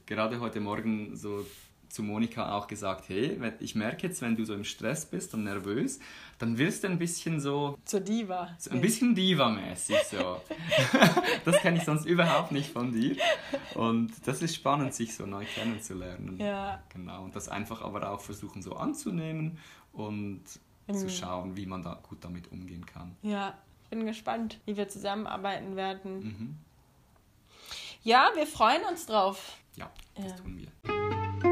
gerade 0.08 0.40
heute 0.40 0.60
Morgen 0.60 1.16
so 1.16 1.46
zu 1.90 2.04
Monika 2.04 2.54
auch 2.58 2.68
gesagt, 2.68 3.08
hey, 3.08 3.40
ich 3.62 3.74
merke 3.74 4.08
jetzt, 4.08 4.22
wenn 4.22 4.36
du 4.36 4.44
so 4.44 4.54
im 4.54 4.66
Stress 4.66 5.06
bist 5.06 5.34
und 5.34 5.46
nervös, 5.46 6.00
dann 6.38 6.58
wirst 6.58 6.84
du 6.84 6.88
ein 6.90 7.00
bisschen 7.00 7.40
so, 7.40 7.78
Zur 7.86 8.02
Diva. 8.02 8.50
so 8.58 8.72
ein 8.72 8.82
bisschen 8.82 9.16
Diva-mäßig 9.16 9.96
so. 10.04 10.42
das 11.46 11.58
kenne 11.60 11.78
ich 11.78 11.84
sonst 11.86 12.06
überhaupt 12.06 12.52
nicht 12.52 12.72
von 12.72 12.92
dir. 12.92 13.16
Und 13.74 14.12
das 14.28 14.42
ist 14.42 14.54
spannend, 14.56 14.94
sich 14.94 15.16
so 15.16 15.26
neu 15.26 15.46
kennenzulernen. 15.46 16.38
Ja. 16.40 16.84
Genau. 16.90 17.24
Und 17.24 17.36
das 17.38 17.48
einfach 17.48 17.82
aber 17.82 18.12
auch 18.12 18.20
versuchen 18.22 18.62
so 18.62 18.76
anzunehmen 18.76 19.58
und 19.94 20.42
Mhm. 20.90 20.94
zu 20.96 21.10
schauen, 21.10 21.58
wie 21.58 21.66
man 21.66 21.84
da 21.84 22.00
gut 22.02 22.24
damit 22.24 22.50
umgehen 22.52 22.86
kann. 22.86 23.16
Ja, 23.22 23.58
ich 23.84 23.90
bin 23.90 24.06
gespannt, 24.06 24.58
wie 24.66 24.78
wir 24.78 24.88
zusammenarbeiten 24.88 25.76
werden. 25.76 26.20
Mhm. 26.20 26.58
Ja, 28.04 28.30
wir 28.36 28.48
freuen 28.48 28.82
uns 28.90 29.06
drauf. 29.06 29.58
Ja, 29.78 29.92
das 30.16 30.26
Ja. 30.26 30.36
tun 30.38 30.58
wir. 30.58 31.47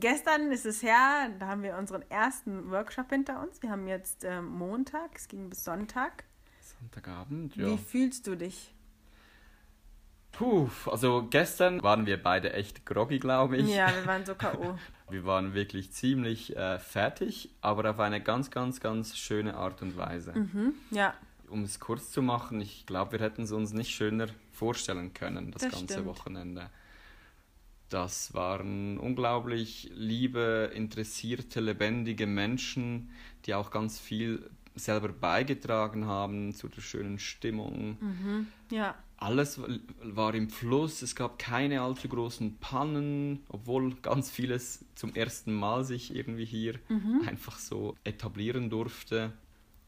Gestern 0.00 0.52
ist 0.52 0.66
es 0.66 0.82
her, 0.82 1.30
da 1.38 1.48
haben 1.48 1.62
wir 1.62 1.76
unseren 1.76 2.02
ersten 2.10 2.70
Workshop 2.70 3.08
hinter 3.10 3.42
uns. 3.42 3.62
Wir 3.62 3.70
haben 3.70 3.88
jetzt 3.88 4.24
ähm, 4.24 4.46
Montag, 4.46 5.10
es 5.16 5.28
ging 5.28 5.48
bis 5.48 5.64
Sonntag. 5.64 6.24
Sonntagabend, 6.60 7.56
Wie 7.56 7.70
ja. 7.70 7.76
fühlst 7.76 8.26
du 8.26 8.36
dich? 8.36 8.74
Puh, 10.32 10.68
also 10.86 11.26
gestern 11.28 11.82
waren 11.82 12.06
wir 12.06 12.22
beide 12.22 12.52
echt 12.52 12.86
groggy, 12.86 13.18
glaube 13.18 13.56
ich. 13.56 13.68
Ja, 13.74 13.88
wir 13.92 14.06
waren 14.06 14.24
so 14.24 14.34
K.O. 14.34 14.78
Wir 15.10 15.24
waren 15.24 15.54
wirklich 15.54 15.90
ziemlich 15.90 16.54
äh, 16.54 16.78
fertig, 16.78 17.48
aber 17.62 17.88
auf 17.88 17.98
eine 17.98 18.22
ganz, 18.22 18.50
ganz, 18.50 18.78
ganz 18.78 19.16
schöne 19.16 19.56
Art 19.56 19.80
und 19.80 19.96
Weise. 19.96 20.34
Mhm. 20.34 20.74
Ja, 20.90 21.14
Um 21.48 21.62
es 21.62 21.80
kurz 21.80 22.10
zu 22.10 22.20
machen, 22.20 22.60
ich 22.60 22.84
glaube, 22.84 23.12
wir 23.12 23.20
hätten 23.20 23.44
es 23.44 23.52
uns 23.52 23.72
nicht 23.72 23.88
schöner 23.88 24.26
vorstellen 24.52 25.14
können, 25.14 25.50
das, 25.50 25.62
Das 25.62 25.72
ganze 25.72 25.94
stimmt. 25.94 26.08
Wochenende. 26.08 26.68
Das 27.88 28.34
waren 28.34 28.98
unglaublich 28.98 29.90
liebe, 29.94 30.70
interessierte, 30.74 31.60
lebendige 31.60 32.26
Menschen, 32.26 33.10
die 33.46 33.54
auch 33.54 33.70
ganz 33.70 33.98
viel 33.98 34.50
selber 34.74 35.08
beigetragen 35.08 36.06
haben 36.06 36.52
zu 36.52 36.68
der 36.68 36.82
schönen 36.82 37.18
Stimmung. 37.18 37.96
ja, 38.70 38.94
Alles 39.16 39.60
war 40.02 40.34
im 40.34 40.48
Fluss, 40.48 41.02
es 41.02 41.16
gab 41.16 41.38
keine 41.38 41.80
allzu 41.80 42.08
großen 42.08 42.58
Pannen, 42.58 43.40
obwohl 43.48 43.94
ganz 43.96 44.30
vieles 44.30 44.84
zum 44.94 45.14
ersten 45.14 45.52
Mal 45.52 45.82
sich 45.84 46.14
irgendwie 46.14 46.44
hier 46.44 46.74
einfach 47.26 47.58
so 47.58 47.96
etablieren 48.04 48.70
durfte. 48.70 49.32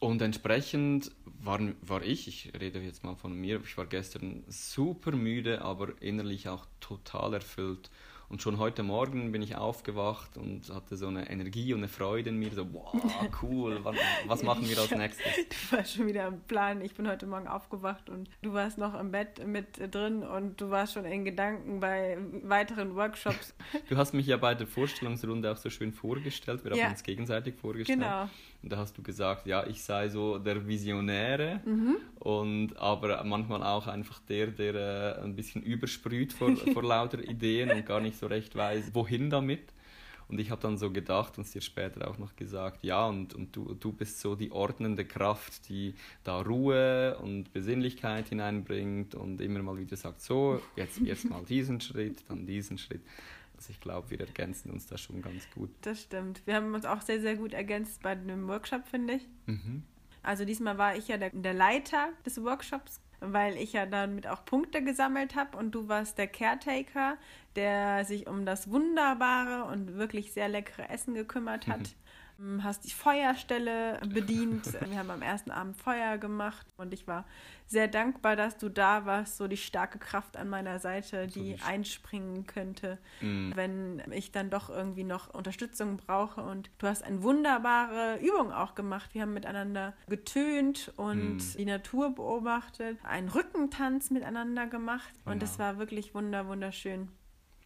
Und 0.01 0.19
entsprechend 0.23 1.11
war, 1.43 1.59
war 1.83 2.01
ich, 2.01 2.27
ich 2.27 2.51
rede 2.59 2.79
jetzt 2.79 3.03
mal 3.03 3.15
von 3.15 3.35
mir, 3.35 3.61
ich 3.63 3.77
war 3.77 3.85
gestern 3.85 4.43
super 4.47 5.11
müde, 5.11 5.61
aber 5.61 5.89
innerlich 6.01 6.49
auch 6.49 6.65
total 6.79 7.35
erfüllt. 7.35 7.91
Und 8.27 8.41
schon 8.41 8.57
heute 8.57 8.81
Morgen 8.81 9.31
bin 9.31 9.43
ich 9.43 9.57
aufgewacht 9.57 10.37
und 10.37 10.73
hatte 10.73 10.97
so 10.97 11.07
eine 11.07 11.29
Energie 11.29 11.71
und 11.73 11.81
eine 11.81 11.87
Freude 11.87 12.29
in 12.29 12.37
mir, 12.39 12.49
so, 12.49 12.65
wow, 12.73 12.95
cool, 13.43 13.77
was, 13.83 13.95
was 14.25 14.41
machen 14.41 14.67
wir 14.67 14.79
als 14.79 14.89
nächstes? 14.89 15.25
du 15.69 15.75
warst 15.77 15.93
schon 15.93 16.07
wieder 16.07 16.27
im 16.27 16.39
Plan. 16.41 16.81
Ich 16.81 16.95
bin 16.95 17.07
heute 17.07 17.27
Morgen 17.27 17.47
aufgewacht 17.47 18.09
und 18.09 18.27
du 18.41 18.53
warst 18.53 18.79
noch 18.79 18.99
im 18.99 19.11
Bett 19.11 19.45
mit 19.45 19.93
drin 19.93 20.23
und 20.23 20.59
du 20.59 20.71
warst 20.71 20.93
schon 20.93 21.05
in 21.05 21.25
Gedanken 21.25 21.79
bei 21.79 22.17
weiteren 22.41 22.95
Workshops. 22.95 23.53
Du 23.89 23.97
hast 23.97 24.13
mich 24.13 24.25
ja 24.25 24.37
bei 24.37 24.55
der 24.55 24.65
Vorstellungsrunde 24.65 25.51
auch 25.51 25.57
so 25.57 25.69
schön 25.69 25.91
vorgestellt, 25.93 26.63
wir 26.63 26.75
Ja. 26.75 26.85
haben 26.85 26.91
uns 26.93 27.03
gegenseitig 27.03 27.55
vorgestellt. 27.55 27.99
Genau. 27.99 28.29
Und 28.63 28.71
da 28.71 28.77
hast 28.77 28.97
du 28.97 29.01
gesagt, 29.01 29.47
ja, 29.47 29.65
ich 29.65 29.83
sei 29.83 30.09
so 30.09 30.37
der 30.37 30.67
Visionäre 30.67 31.61
Mhm. 31.65 31.97
und 32.19 32.77
aber 32.77 33.23
manchmal 33.23 33.63
auch 33.63 33.87
einfach 33.87 34.19
der, 34.29 34.47
der 34.47 35.17
äh, 35.17 35.23
ein 35.23 35.35
bisschen 35.35 35.63
übersprüht 35.63 36.31
vor, 36.33 36.55
vor 36.73 36.83
lauter 36.83 37.19
Ideen 37.23 37.71
und 37.71 37.85
gar 37.85 37.99
nicht 38.01 38.17
so 38.17 38.27
recht 38.27 38.55
weiß, 38.55 38.93
wohin 38.93 39.29
damit. 39.29 39.73
Und 40.27 40.39
ich 40.39 40.49
habe 40.49 40.61
dann 40.61 40.77
so 40.77 40.91
gedacht 40.91 41.37
und 41.37 41.43
es 41.45 41.51
dir 41.51 41.59
später 41.59 42.07
auch 42.09 42.17
noch 42.17 42.37
gesagt, 42.37 42.85
ja, 42.85 43.05
und, 43.05 43.33
und 43.33 43.53
du, 43.53 43.73
du 43.73 43.91
bist 43.91 44.21
so 44.21 44.35
die 44.35 44.49
ordnende 44.51 45.03
Kraft, 45.03 45.67
die 45.67 45.93
da 46.23 46.39
Ruhe 46.39 47.17
und 47.17 47.51
Besinnlichkeit 47.51 48.29
hineinbringt 48.29 49.13
und 49.13 49.41
immer 49.41 49.61
mal 49.61 49.77
wieder 49.77 49.97
sagt, 49.97 50.21
so, 50.21 50.61
jetzt 50.77 51.01
erst 51.01 51.29
mal 51.29 51.43
diesen 51.43 51.81
Schritt, 51.81 52.23
dann 52.29 52.45
diesen 52.45 52.77
Schritt. 52.77 53.01
Also 53.61 53.69
ich 53.69 53.79
glaube, 53.79 54.09
wir 54.09 54.19
ergänzen 54.19 54.71
uns 54.71 54.87
da 54.87 54.97
schon 54.97 55.21
ganz 55.21 55.47
gut. 55.51 55.69
Das 55.81 56.01
stimmt. 56.01 56.41
Wir 56.47 56.55
haben 56.55 56.73
uns 56.73 56.83
auch 56.83 57.01
sehr, 57.01 57.21
sehr 57.21 57.35
gut 57.35 57.53
ergänzt 57.53 58.01
bei 58.01 58.15
dem 58.15 58.47
Workshop, 58.47 58.87
finde 58.87 59.13
ich. 59.13 59.27
Mhm. 59.45 59.83
Also 60.23 60.45
diesmal 60.45 60.79
war 60.79 60.95
ich 60.95 61.09
ja 61.09 61.17
der, 61.17 61.29
der 61.29 61.53
Leiter 61.53 62.09
des 62.25 62.43
Workshops, 62.43 63.01
weil 63.19 63.57
ich 63.57 63.73
ja 63.73 63.85
damit 63.85 64.25
auch 64.25 64.45
Punkte 64.45 64.83
gesammelt 64.83 65.35
habe 65.35 65.59
und 65.59 65.75
du 65.75 65.87
warst 65.87 66.17
der 66.17 66.25
Caretaker, 66.25 67.19
der 67.55 68.03
sich 68.03 68.25
um 68.25 68.47
das 68.47 68.71
wunderbare 68.71 69.65
und 69.71 69.93
wirklich 69.93 70.33
sehr 70.33 70.49
leckere 70.49 70.89
Essen 70.89 71.13
gekümmert 71.13 71.67
hat. 71.67 71.81
Mhm. 71.81 71.85
Ähm, 72.41 72.63
hast 72.63 72.85
die 72.85 72.91
Feuerstelle 72.91 73.99
bedient. 74.07 74.65
Wir 74.89 74.97
haben 74.97 75.09
am 75.09 75.21
ersten 75.21 75.51
Abend 75.51 75.77
Feuer 75.77 76.17
gemacht 76.17 76.65
und 76.77 76.93
ich 76.93 77.07
war 77.07 77.25
sehr 77.67 77.87
dankbar, 77.87 78.35
dass 78.35 78.57
du 78.57 78.69
da 78.69 79.05
warst, 79.05 79.37
so 79.37 79.47
die 79.47 79.57
starke 79.57 79.97
Kraft 79.97 80.35
an 80.35 80.49
meiner 80.49 80.79
Seite, 80.79 81.27
die 81.27 81.55
so 81.55 81.65
einspringen 81.65 82.45
könnte, 82.45 82.97
mm. 83.21 83.51
wenn 83.55 84.01
ich 84.11 84.31
dann 84.33 84.49
doch 84.49 84.69
irgendwie 84.69 85.05
noch 85.05 85.33
Unterstützung 85.33 85.95
brauche. 85.97 86.41
Und 86.41 86.69
du 86.79 86.87
hast 86.87 87.03
eine 87.03 87.23
wunderbare 87.23 88.19
Übung 88.21 88.51
auch 88.51 88.75
gemacht. 88.75 89.13
Wir 89.13 89.21
haben 89.21 89.33
miteinander 89.33 89.93
getönt 90.09 90.91
und 90.97 91.37
mm. 91.37 91.57
die 91.57 91.65
Natur 91.65 92.13
beobachtet, 92.13 92.97
einen 93.03 93.29
Rückentanz 93.29 94.09
miteinander 94.09 94.67
gemacht 94.67 95.13
und 95.23 95.33
genau. 95.33 95.39
das 95.39 95.59
war 95.59 95.77
wirklich 95.77 96.13
wunder 96.13 96.47
wunderschön. 96.47 97.07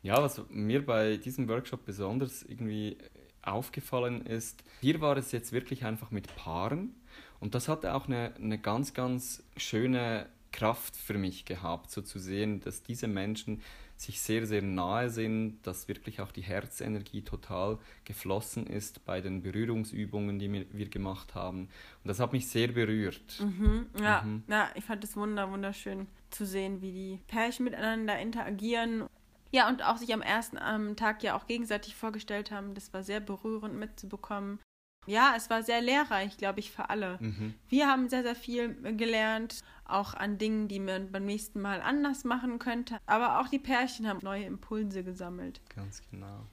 Ja, 0.04 0.22
was 0.22 0.40
mir 0.50 0.86
bei 0.86 1.18
diesem 1.18 1.48
Workshop 1.50 1.84
besonders 1.84 2.44
irgendwie 2.44 3.00
aufgefallen 3.48 4.26
ist, 4.26 4.64
hier 4.82 5.02
war 5.02 5.18
es 5.18 5.32
jetzt 5.32 5.52
wirklich 5.52 5.86
einfach 5.86 6.12
mit 6.12 6.36
Paaren 6.36 6.96
und 7.40 7.56
das 7.56 7.68
hatte 7.68 7.94
auch 7.94 8.08
eine, 8.08 8.34
eine 8.36 8.58
ganz, 8.58 8.94
ganz 8.94 9.44
schöne 9.58 10.28
Kraft 10.52 10.96
für 10.96 11.18
mich 11.18 11.46
gehabt, 11.46 11.92
so 11.92 12.02
zu 12.02 12.18
sehen, 12.18 12.62
dass 12.62 12.82
diese 12.82 13.08
Menschen 13.08 13.62
sich 13.98 14.22
sehr, 14.22 14.46
sehr 14.46 14.62
nahe 14.62 15.10
sind, 15.10 15.60
dass 15.64 15.88
wirklich 15.88 16.20
auch 16.20 16.32
die 16.32 16.42
Herzenergie 16.42 17.22
total 17.22 17.78
geflossen 18.04 18.68
ist 18.68 19.06
bei 19.06 19.22
den 19.22 19.42
Berührungsübungen, 19.42 20.38
die 20.38 20.52
wir, 20.52 20.90
gemacht 20.90 21.34
haben. 21.34 21.62
Und 22.04 22.08
das 22.08 22.20
hat 22.20 22.34
mich 22.34 22.48
sehr 22.48 22.70
berührt. 22.70 23.40
Mhm, 23.40 23.88
ja, 24.02 24.22
mhm. 24.22 24.44
ja, 24.48 24.70
ich 24.76 24.84
fand 24.84 25.04
es 25.04 25.16
wunder, 25.16 25.50
wunderschön 25.50 26.08
zu 26.30 26.46
sehen, 26.46 26.82
wie 26.82 26.92
die 26.92 27.20
Pärchen 27.28 27.64
miteinander 27.66 28.20
interagieren 28.20 29.06
ja, 29.56 29.70
und 29.70 29.82
auch 29.84 29.96
sich 29.96 30.14
am 30.14 30.22
ersten 30.22 30.58
am 30.58 30.98
Tag 30.98 31.24
ja 31.24 31.38
auch 31.38 31.48
gegenseitig 31.48 31.96
vorgestellt 31.96 32.52
haben. 32.52 32.74
Das 32.74 32.94
war 32.94 33.04
sehr 33.04 33.22
berührend 33.22 33.76
mitzubekommen. 33.76 34.60
Ja, 35.08 35.34
es 35.38 35.50
war 35.50 35.64
sehr 35.64 35.80
lehrreich, 35.80 36.36
glaube 36.36 36.60
ich, 36.60 36.72
für 36.72 36.90
alle. 36.90 37.18
Mhm. 37.22 37.54
Wir 37.70 37.88
haben 37.88 38.10
sehr, 38.10 38.24
sehr 38.24 38.36
viel 38.36 38.74
gelernt, 38.98 39.64
auch 39.86 40.14
an 40.14 40.38
Dingen, 40.38 40.68
die 40.68 40.80
man 40.80 41.10
beim 41.10 41.26
nächsten 41.26 41.62
Mal 41.62 41.80
anders 41.80 42.26
machen 42.26 42.60
könnte. 42.60 42.98
Aber 43.06 43.40
auch 43.40 43.48
die 43.48 43.60
Pärchen 43.60 44.10
haben 44.10 44.20
neue 44.24 44.44
Impulse 44.44 45.06
gesammelt. 45.06 45.62
Ganz 45.74 46.02
genau. 46.12 46.46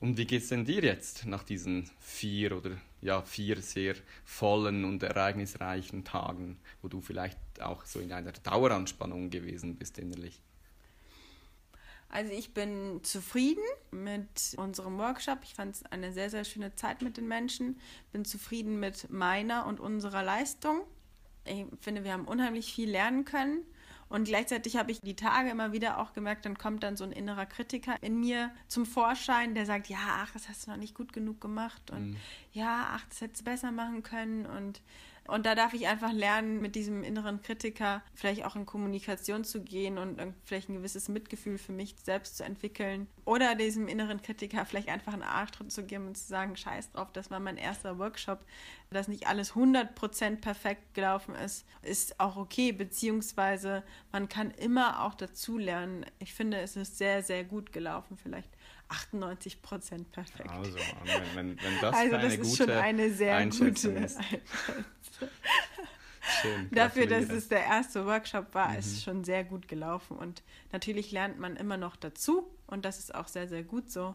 Und 0.00 0.16
wie 0.16 0.26
geht 0.26 0.42
es 0.42 0.48
denn 0.48 0.64
dir 0.64 0.82
jetzt 0.82 1.26
nach 1.26 1.42
diesen 1.42 1.90
vier 1.98 2.56
oder 2.56 2.70
ja, 3.00 3.22
vier 3.22 3.60
sehr 3.60 3.96
vollen 4.24 4.84
und 4.84 5.02
ereignisreichen 5.02 6.04
Tagen, 6.04 6.58
wo 6.82 6.88
du 6.88 7.00
vielleicht 7.00 7.38
auch 7.60 7.84
so 7.84 7.98
in 7.98 8.12
einer 8.12 8.32
Daueranspannung 8.32 9.30
gewesen 9.30 9.76
bist 9.76 9.98
innerlich? 9.98 10.40
Also 12.10 12.32
ich 12.32 12.54
bin 12.54 13.00
zufrieden 13.02 13.64
mit 13.90 14.54
unserem 14.56 14.98
Workshop. 14.98 15.40
Ich 15.42 15.54
fand 15.54 15.74
es 15.74 15.82
eine 15.86 16.12
sehr, 16.12 16.30
sehr 16.30 16.44
schöne 16.44 16.74
Zeit 16.74 17.02
mit 17.02 17.16
den 17.16 17.28
Menschen. 17.28 17.78
Bin 18.12 18.24
zufrieden 18.24 18.80
mit 18.80 19.10
meiner 19.10 19.66
und 19.66 19.78
unserer 19.78 20.22
Leistung. 20.22 20.82
Ich 21.44 21.66
finde, 21.80 22.04
wir 22.04 22.12
haben 22.12 22.24
unheimlich 22.24 22.72
viel 22.72 22.90
lernen 22.90 23.24
können. 23.24 23.62
Und 24.08 24.24
gleichzeitig 24.24 24.76
habe 24.76 24.90
ich 24.90 25.00
die 25.00 25.16
Tage 25.16 25.50
immer 25.50 25.72
wieder 25.72 25.98
auch 25.98 26.14
gemerkt, 26.14 26.46
dann 26.46 26.56
kommt 26.56 26.82
dann 26.82 26.96
so 26.96 27.04
ein 27.04 27.12
innerer 27.12 27.46
Kritiker 27.46 27.96
in 28.00 28.18
mir 28.18 28.50
zum 28.66 28.86
Vorschein, 28.86 29.54
der 29.54 29.66
sagt, 29.66 29.88
ja, 29.88 29.98
ach, 30.02 30.32
das 30.32 30.48
hast 30.48 30.66
du 30.66 30.70
noch 30.70 30.78
nicht 30.78 30.94
gut 30.94 31.12
genug 31.12 31.40
gemacht 31.40 31.90
und 31.90 32.10
mhm. 32.10 32.16
ja, 32.52 32.88
ach, 32.92 33.04
das 33.08 33.20
hättest 33.20 33.42
du 33.42 33.44
besser 33.44 33.72
machen 33.72 34.02
können 34.02 34.46
und 34.46 34.80
und 35.28 35.44
da 35.44 35.54
darf 35.54 35.74
ich 35.74 35.86
einfach 35.86 36.10
lernen, 36.10 36.62
mit 36.62 36.74
diesem 36.74 37.04
inneren 37.04 37.42
Kritiker 37.42 38.02
vielleicht 38.14 38.46
auch 38.46 38.56
in 38.56 38.64
Kommunikation 38.64 39.44
zu 39.44 39.62
gehen 39.62 39.98
und 39.98 40.18
vielleicht 40.44 40.70
ein 40.70 40.76
gewisses 40.76 41.08
Mitgefühl 41.08 41.58
für 41.58 41.72
mich 41.72 41.94
selbst 42.02 42.38
zu 42.38 42.44
entwickeln. 42.44 43.06
Oder 43.26 43.54
diesem 43.54 43.88
inneren 43.88 44.22
Kritiker 44.22 44.64
vielleicht 44.64 44.88
einfach 44.88 45.12
einen 45.12 45.22
Arschtritt 45.22 45.70
zu 45.70 45.84
geben 45.84 46.06
und 46.06 46.16
zu 46.16 46.26
sagen, 46.26 46.56
scheiß 46.56 46.92
drauf, 46.92 47.12
das 47.12 47.30
war 47.30 47.40
mein 47.40 47.58
erster 47.58 47.98
Workshop. 47.98 48.40
Dass 48.90 49.06
nicht 49.06 49.26
alles 49.26 49.52
100% 49.52 50.40
perfekt 50.40 50.94
gelaufen 50.94 51.34
ist, 51.34 51.66
ist 51.82 52.18
auch 52.18 52.38
okay. 52.38 52.72
Beziehungsweise 52.72 53.82
man 54.12 54.30
kann 54.30 54.50
immer 54.50 55.04
auch 55.04 55.14
dazulernen. 55.14 56.06
Ich 56.20 56.32
finde, 56.32 56.58
es 56.60 56.74
ist 56.74 56.96
sehr, 56.96 57.22
sehr 57.22 57.44
gut 57.44 57.70
gelaufen. 57.72 58.16
Vielleicht 58.16 58.48
98 58.88 59.62
Prozent 59.62 60.10
perfekt. 60.12 60.50
Also, 60.50 60.78
wenn, 61.04 61.36
wenn, 61.36 61.62
wenn 61.62 61.80
das 61.80 61.94
also 61.94 62.16
das 62.16 62.34
ist 62.34 62.56
schon 62.56 62.70
eine 62.70 63.10
sehr 63.10 63.46
gute 63.46 63.90
ist. 63.90 64.18
Schön, 66.42 66.68
Dafür, 66.72 67.06
dass 67.06 67.30
es 67.30 67.48
der 67.48 67.64
erste 67.64 68.04
Workshop 68.04 68.54
war, 68.54 68.70
mhm. 68.70 68.78
ist 68.78 69.02
schon 69.02 69.24
sehr 69.24 69.44
gut 69.44 69.66
gelaufen. 69.66 70.16
Und 70.16 70.42
natürlich 70.72 71.10
lernt 71.10 71.38
man 71.38 71.56
immer 71.56 71.76
noch 71.76 71.96
dazu 71.96 72.48
und 72.66 72.84
das 72.84 72.98
ist 72.98 73.14
auch 73.14 73.28
sehr, 73.28 73.48
sehr 73.48 73.64
gut 73.64 73.90
so. 73.90 74.14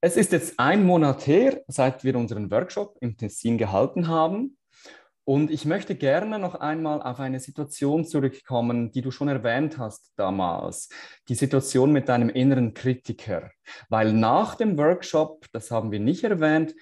Es 0.00 0.16
ist 0.16 0.30
jetzt 0.30 0.60
ein 0.60 0.84
Monat 0.84 1.26
her, 1.26 1.64
seit 1.66 2.04
wir 2.04 2.14
unseren 2.16 2.50
Workshop 2.50 2.96
im 3.00 3.16
Tessin 3.16 3.58
gehalten 3.58 4.06
haben. 4.06 4.55
Und 5.28 5.50
ich 5.50 5.64
möchte 5.64 5.96
gerne 5.96 6.38
noch 6.38 6.54
einmal 6.54 7.02
auf 7.02 7.18
eine 7.18 7.40
Situation 7.40 8.04
zurückkommen, 8.04 8.92
die 8.92 9.02
du 9.02 9.10
schon 9.10 9.26
erwähnt 9.26 9.76
hast 9.76 10.12
damals, 10.16 10.88
die 11.28 11.34
Situation 11.34 11.90
mit 11.90 12.08
deinem 12.08 12.28
inneren 12.28 12.74
Kritiker. 12.74 13.50
Weil 13.88 14.12
nach 14.12 14.54
dem 14.54 14.78
Workshop, 14.78 15.46
das 15.50 15.72
haben 15.72 15.90
wir 15.90 15.98
nicht 15.98 16.22
erwähnt, 16.22 16.76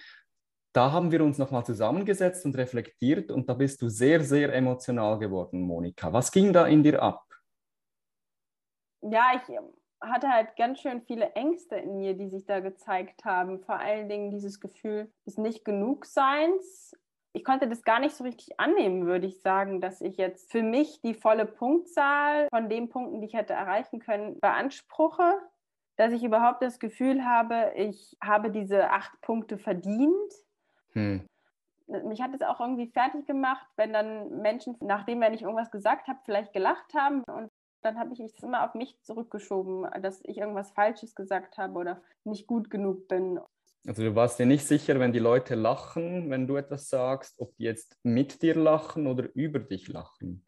da 0.74 0.92
haben 0.92 1.11
wir 1.11 1.24
uns 1.24 1.38
nochmal 1.38 1.64
zusammengesetzt 1.64 2.44
und 2.44 2.54
reflektiert 2.59 3.30
und 3.30 3.48
da 3.48 3.54
bist 3.54 3.80
du 3.80 3.88
sehr, 3.88 4.22
sehr 4.22 4.54
emotional 4.54 5.18
geworden, 5.18 5.62
Monika. 5.62 6.12
Was 6.12 6.30
ging 6.30 6.52
da 6.52 6.66
in 6.66 6.83
dir 6.83 7.02
ab? 7.02 7.24
Ja, 9.00 9.33
ich 9.37 9.57
hatte 10.02 10.28
halt 10.28 10.54
ganz 10.57 10.80
schön 10.80 11.00
viele 11.00 11.33
Ängste 11.33 11.76
in 11.76 11.96
mir, 11.96 12.12
die 12.12 12.28
sich 12.28 12.44
da 12.44 12.61
gezeigt 12.61 13.24
haben. 13.24 13.61
Vor 13.61 13.78
allen 13.78 14.11
Dingen 14.11 14.30
dieses 14.30 14.61
Gefühl 14.61 15.11
des 15.24 15.38
Nicht-Genug-Seins 15.38 16.94
ich 17.35 17.44
konnte 17.44 17.68
das 17.68 17.83
gar 17.83 17.99
nicht 17.99 18.14
so 18.14 18.23
richtig 18.23 18.59
annehmen, 18.61 19.07
würde 19.07 19.27
ich 19.27 19.40
sagen, 19.40 19.81
dass 19.81 20.01
ich 20.01 20.16
jetzt 20.16 20.53
für 20.53 20.62
mich 20.62 21.01
die 21.03 21.14
volle 21.14 21.47
Punktzahl 21.47 22.49
von 22.49 22.68
den 22.68 22.88
Punkten, 22.88 23.20
die 23.20 23.27
ich 23.27 23.35
hätte 23.35 23.53
erreichen 23.53 23.99
können, 23.99 24.38
beanspruche, 24.38 25.35
dass 25.97 26.12
ich 26.12 26.23
überhaupt 26.23 26.62
das 26.62 26.79
Gefühl 26.79 27.25
habe, 27.25 27.73
ich 27.75 28.16
habe 28.23 28.51
diese 28.51 28.90
acht 28.90 29.20
Punkte 29.20 29.59
verdient. 29.59 30.33
Hm. 30.92 31.27
Mich 31.87 32.23
hat 32.23 32.33
es 32.35 32.40
auch 32.42 32.61
irgendwie 32.61 32.87
fertig 32.87 33.27
gemacht, 33.27 33.66
wenn 33.77 33.92
dann 33.92 34.40
Menschen, 34.40 34.77
nachdem 34.81 35.20
wenn 35.20 35.35
ich 35.35 35.42
irgendwas 35.42 35.73
gesagt 35.73 36.07
habe, 36.07 36.20
vielleicht 36.25 36.53
gelacht 36.53 36.94
haben 36.94 37.25
und 37.25 37.51
dann 37.83 37.99
habe 37.99 38.14
ich 38.14 38.20
es 38.20 38.42
immer 38.42 38.64
auf 38.64 38.75
mich 38.75 38.97
zurückgeschoben, 39.03 39.87
dass 40.01 40.20
ich 40.25 40.38
irgendwas 40.38 40.70
Falsches 40.70 41.14
gesagt 41.14 41.59
habe 41.59 41.79
oder 41.79 42.01
nicht 42.23 42.47
gut 42.47 42.70
genug 42.70 43.09
bin. 43.09 43.40
Also 43.87 44.03
du 44.03 44.14
warst 44.14 44.38
dir 44.38 44.47
nicht 44.47 44.66
sicher, 44.66 44.99
wenn 44.99 45.12
die 45.12 45.18
Leute 45.18 45.55
lachen, 45.55 46.31
wenn 46.31 46.47
du 46.47 46.57
etwas 46.57 46.88
sagst, 46.88 47.38
ob 47.38 47.55
die 47.57 47.64
jetzt 47.64 47.99
mit 48.03 48.40
dir 48.40 48.55
lachen 48.55 49.07
oder 49.07 49.29
über 49.35 49.59
dich 49.59 49.88
lachen. 49.88 50.44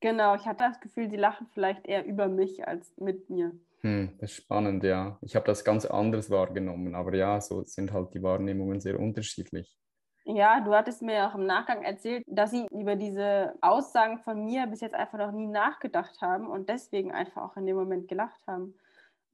Genau, 0.00 0.34
ich 0.34 0.46
hatte 0.46 0.64
das 0.64 0.80
Gefühl, 0.80 1.10
sie 1.10 1.18
lachen 1.18 1.46
vielleicht 1.52 1.86
eher 1.86 2.06
über 2.06 2.28
mich 2.28 2.66
als 2.66 2.96
mit 2.96 3.28
mir. 3.28 3.52
Hm, 3.82 4.16
das 4.18 4.30
ist 4.30 4.36
spannend, 4.36 4.82
ja. 4.82 5.18
Ich 5.20 5.36
habe 5.36 5.44
das 5.44 5.62
ganz 5.62 5.84
anders 5.84 6.30
wahrgenommen, 6.30 6.94
aber 6.94 7.14
ja, 7.14 7.38
so 7.40 7.62
sind 7.64 7.92
halt 7.92 8.14
die 8.14 8.22
Wahrnehmungen 8.22 8.80
sehr 8.80 8.98
unterschiedlich. 8.98 9.78
Ja, 10.24 10.60
du 10.60 10.74
hattest 10.74 11.02
mir 11.02 11.28
auch 11.28 11.34
im 11.34 11.44
Nachgang 11.44 11.82
erzählt, 11.82 12.24
dass 12.26 12.50
sie 12.50 12.66
über 12.70 12.96
diese 12.96 13.54
Aussagen 13.60 14.18
von 14.20 14.44
mir 14.44 14.66
bis 14.66 14.80
jetzt 14.80 14.94
einfach 14.94 15.18
noch 15.18 15.32
nie 15.32 15.46
nachgedacht 15.46 16.20
haben 16.22 16.46
und 16.46 16.68
deswegen 16.70 17.12
einfach 17.12 17.42
auch 17.42 17.56
in 17.56 17.66
dem 17.66 17.76
Moment 17.76 18.08
gelacht 18.08 18.40
haben 18.46 18.74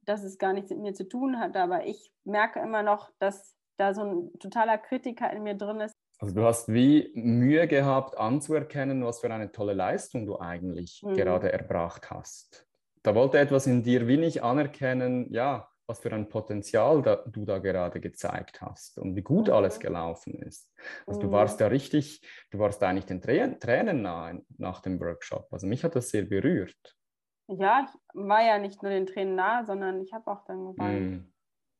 dass 0.07 0.23
es 0.23 0.37
gar 0.37 0.53
nichts 0.53 0.69
mit 0.71 0.79
mir 0.79 0.93
zu 0.93 1.07
tun 1.07 1.39
hat, 1.39 1.55
aber 1.57 1.85
ich 1.85 2.11
merke 2.23 2.59
immer 2.59 2.81
noch, 2.81 3.11
dass 3.19 3.55
da 3.77 3.93
so 3.93 4.01
ein 4.01 4.39
totaler 4.39 4.77
Kritiker 4.77 5.31
in 5.31 5.43
mir 5.43 5.55
drin 5.55 5.81
ist. 5.81 5.93
Also 6.19 6.33
du 6.33 6.43
hast 6.43 6.73
wie 6.73 7.11
Mühe 7.13 7.67
gehabt 7.67 8.17
anzuerkennen, 8.17 9.05
was 9.05 9.19
für 9.19 9.31
eine 9.31 9.51
tolle 9.51 9.73
Leistung 9.73 10.25
du 10.25 10.39
eigentlich 10.39 11.03
mhm. 11.03 11.13
gerade 11.13 11.51
erbracht 11.51 12.09
hast. 12.09 12.65
Da 13.03 13.13
wollte 13.13 13.37
etwas 13.37 13.67
in 13.67 13.83
dir 13.83 14.07
wie 14.07 14.17
nicht 14.17 14.41
anerkennen, 14.41 15.31
ja, 15.31 15.69
was 15.85 15.99
für 15.99 16.11
ein 16.11 16.27
Potenzial 16.27 17.01
da, 17.01 17.23
du 17.27 17.45
da 17.45 17.59
gerade 17.59 18.01
gezeigt 18.01 18.61
hast 18.61 18.97
und 18.97 19.15
wie 19.15 19.21
gut 19.21 19.47
mhm. 19.47 19.53
alles 19.53 19.79
gelaufen 19.79 20.33
ist. 20.41 20.73
Also 21.05 21.19
mhm. 21.19 21.25
du 21.25 21.31
warst 21.31 21.61
da 21.61 21.67
richtig, 21.67 22.21
du 22.49 22.59
warst 22.59 22.81
eigentlich 22.83 23.05
den 23.05 23.21
Tränen 23.21 24.01
nahe 24.01 24.41
nach 24.57 24.81
dem 24.81 24.99
Workshop. 24.99 25.47
Also 25.51 25.67
mich 25.67 25.83
hat 25.83 25.95
das 25.95 26.09
sehr 26.09 26.23
berührt. 26.23 26.96
Ja, 27.47 27.85
ich 27.87 27.99
war 28.13 28.43
ja 28.43 28.59
nicht 28.59 28.83
nur 28.83 28.91
den 28.91 29.05
Tränen 29.05 29.35
nahe, 29.35 29.65
sondern 29.65 30.01
ich 30.01 30.13
habe 30.13 30.29
auch 30.29 30.43
dann 30.45 30.65
geweint. 30.65 31.23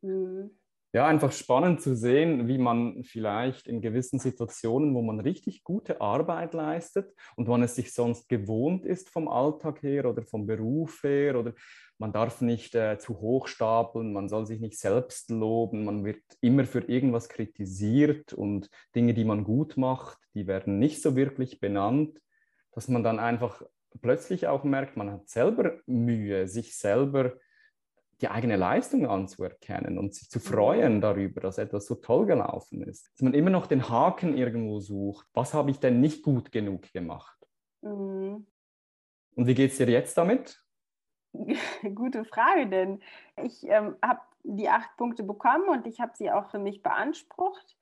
Mm. 0.01 0.07
Mhm. 0.07 0.51
ja, 0.93 1.07
einfach 1.07 1.31
spannend 1.31 1.81
zu 1.81 1.95
sehen, 1.95 2.47
wie 2.47 2.59
man 2.59 3.03
vielleicht 3.03 3.67
in 3.67 3.81
gewissen 3.81 4.19
Situationen, 4.19 4.93
wo 4.93 5.01
man 5.01 5.19
richtig 5.19 5.63
gute 5.63 6.01
Arbeit 6.01 6.53
leistet 6.53 7.13
und 7.35 7.47
man 7.47 7.63
es 7.63 7.75
sich 7.75 7.93
sonst 7.93 8.29
gewohnt 8.29 8.85
ist 8.85 9.09
vom 9.09 9.27
Alltag 9.27 9.81
her 9.81 10.05
oder 10.05 10.21
vom 10.21 10.45
Beruf 10.45 11.01
her 11.03 11.39
oder 11.39 11.53
man 11.97 12.13
darf 12.13 12.41
nicht 12.41 12.75
äh, 12.75 12.99
zu 12.99 13.19
hoch 13.19 13.47
stapeln, 13.47 14.13
man 14.13 14.29
soll 14.29 14.45
sich 14.45 14.59
nicht 14.59 14.79
selbst 14.79 15.31
loben, 15.31 15.83
man 15.83 16.05
wird 16.05 16.21
immer 16.41 16.65
für 16.65 16.81
irgendwas 16.81 17.27
kritisiert 17.27 18.33
und 18.33 18.69
Dinge, 18.95 19.15
die 19.15 19.25
man 19.25 19.43
gut 19.43 19.77
macht, 19.77 20.19
die 20.35 20.45
werden 20.45 20.77
nicht 20.77 21.01
so 21.01 21.15
wirklich 21.15 21.59
benannt, 21.59 22.21
dass 22.71 22.87
man 22.87 23.03
dann 23.03 23.17
einfach 23.17 23.63
plötzlich 24.01 24.47
auch 24.47 24.63
merkt, 24.63 24.97
man 24.97 25.11
hat 25.11 25.29
selber 25.29 25.79
Mühe, 25.85 26.47
sich 26.47 26.77
selber 26.77 27.33
die 28.21 28.29
eigene 28.29 28.55
Leistung 28.55 29.07
anzuerkennen 29.07 29.97
und 29.99 30.15
sich 30.15 30.29
zu 30.29 30.39
freuen 30.39 30.95
mhm. 30.95 31.01
darüber, 31.01 31.41
dass 31.41 31.57
etwas 31.57 31.85
so 31.85 31.95
toll 31.95 32.25
gelaufen 32.25 32.81
ist. 32.81 33.11
Dass 33.13 33.21
man 33.21 33.33
immer 33.33 33.51
noch 33.51 33.67
den 33.67 33.89
Haken 33.89 34.35
irgendwo 34.35 34.79
sucht. 34.79 35.27
Was 35.33 35.53
habe 35.53 35.69
ich 35.71 35.79
denn 35.79 36.01
nicht 36.01 36.23
gut 36.23 36.51
genug 36.51 36.91
gemacht? 36.93 37.37
Mhm. 37.81 38.47
Und 39.35 39.45
wie 39.45 39.53
geht 39.53 39.71
es 39.71 39.77
dir 39.77 39.87
jetzt 39.87 40.17
damit? 40.17 40.59
Gute 41.95 42.25
Frage, 42.25 42.67
denn 42.67 43.03
ich 43.43 43.63
ähm, 43.67 43.95
habe 44.03 44.21
die 44.43 44.69
acht 44.69 44.95
Punkte 44.97 45.23
bekommen 45.23 45.69
und 45.69 45.85
ich 45.85 45.99
habe 45.99 46.13
sie 46.15 46.31
auch 46.31 46.49
für 46.49 46.59
mich 46.59 46.81
beansprucht. 46.81 47.76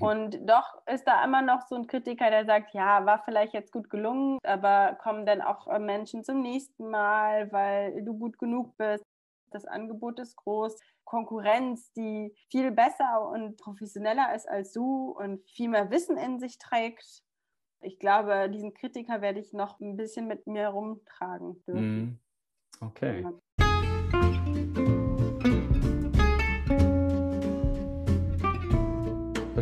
Und 0.00 0.38
doch 0.48 0.86
ist 0.86 1.04
da 1.04 1.24
immer 1.24 1.42
noch 1.42 1.66
so 1.66 1.74
ein 1.74 1.86
Kritiker, 1.86 2.30
der 2.30 2.44
sagt, 2.44 2.74
ja, 2.74 3.04
war 3.04 3.22
vielleicht 3.24 3.52
jetzt 3.52 3.72
gut 3.72 3.90
gelungen, 3.90 4.38
aber 4.44 4.98
kommen 5.02 5.26
dann 5.26 5.40
auch 5.40 5.66
äh, 5.68 5.78
Menschen 5.78 6.24
zum 6.24 6.40
nächsten 6.40 6.88
Mal, 6.90 7.50
weil 7.52 8.04
du 8.04 8.18
gut 8.18 8.38
genug 8.38 8.76
bist. 8.76 9.04
Das 9.50 9.66
Angebot 9.66 10.18
ist 10.18 10.36
groß. 10.36 10.78
Konkurrenz, 11.04 11.92
die 11.92 12.34
viel 12.50 12.70
besser 12.70 13.28
und 13.28 13.58
professioneller 13.58 14.34
ist 14.34 14.48
als 14.48 14.72
du 14.72 15.10
und 15.10 15.46
viel 15.50 15.68
mehr 15.68 15.90
Wissen 15.90 16.16
in 16.16 16.38
sich 16.38 16.58
trägt. 16.58 17.22
Ich 17.82 17.98
glaube, 17.98 18.48
diesen 18.48 18.72
Kritiker 18.72 19.20
werde 19.20 19.40
ich 19.40 19.52
noch 19.52 19.80
ein 19.80 19.96
bisschen 19.96 20.26
mit 20.26 20.46
mir 20.46 20.68
rumtragen 20.68 21.62
dürfen. 21.66 22.04
Mm. 22.04 22.18
Okay. 22.80 23.24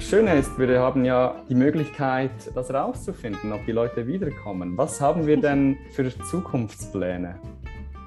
Das 0.01 0.09
Schöne 0.09 0.35
ist, 0.39 0.59
wir 0.59 0.81
haben 0.81 1.05
ja 1.05 1.37
die 1.51 1.55
Möglichkeit, 1.55 2.31
das 2.55 2.73
rauszufinden, 2.73 3.53
ob 3.53 3.67
die 3.67 3.73
Leute 3.73 4.07
wiederkommen. 4.07 4.79
Was 4.79 4.99
haben 4.99 5.27
wir 5.27 5.39
denn 5.39 5.77
für 5.93 6.09
Zukunftspläne? 6.09 7.39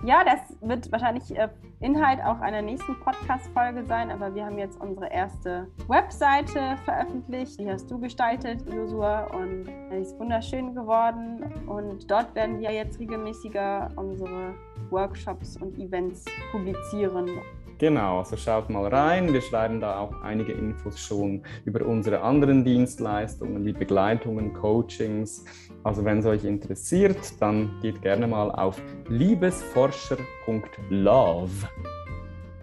Ja, 0.03 0.23
das 0.25 0.57
wird 0.67 0.91
wahrscheinlich 0.91 1.37
äh, 1.37 1.49
Inhalt 1.81 2.19
auch 2.25 2.39
einer 2.41 2.63
nächsten 2.63 2.99
Podcast-Folge 2.99 3.85
sein, 3.85 4.09
aber 4.09 4.33
wir 4.33 4.43
haben 4.43 4.57
jetzt 4.57 4.81
unsere 4.81 5.07
erste 5.11 5.67
Webseite 5.87 6.77
veröffentlicht. 6.83 7.59
Die 7.59 7.69
hast 7.69 7.91
du 7.91 7.99
gestaltet, 7.99 8.65
Josua, 8.73 9.25
und 9.25 9.65
die 9.91 9.97
ist 9.97 10.17
wunderschön 10.17 10.73
geworden. 10.73 11.43
Und 11.67 12.09
dort 12.09 12.33
werden 12.33 12.59
wir 12.59 12.71
jetzt 12.71 12.99
regelmäßiger 12.99 13.91
unsere 13.97 14.55
Workshops 14.89 15.57
und 15.57 15.77
Events 15.77 16.25
publizieren. 16.51 17.29
Genau, 17.77 18.19
also 18.19 18.37
schaut 18.37 18.69
mal 18.69 18.87
rein. 18.87 19.33
Wir 19.33 19.41
schreiben 19.41 19.81
da 19.81 19.99
auch 19.99 20.21
einige 20.21 20.53
Infos 20.53 20.97
schon 20.99 21.43
über 21.65 21.85
unsere 21.85 22.21
anderen 22.21 22.63
Dienstleistungen 22.63 23.65
wie 23.65 23.73
Begleitungen, 23.73 24.53
Coachings. 24.53 25.43
Also 25.83 26.05
wenn 26.05 26.19
es 26.19 26.25
euch 26.25 26.45
interessiert, 26.45 27.17
dann 27.39 27.71
geht 27.81 28.01
gerne 28.01 28.27
mal 28.27 28.49
auf 28.51 28.81
liebesforscher.love. 29.09 31.49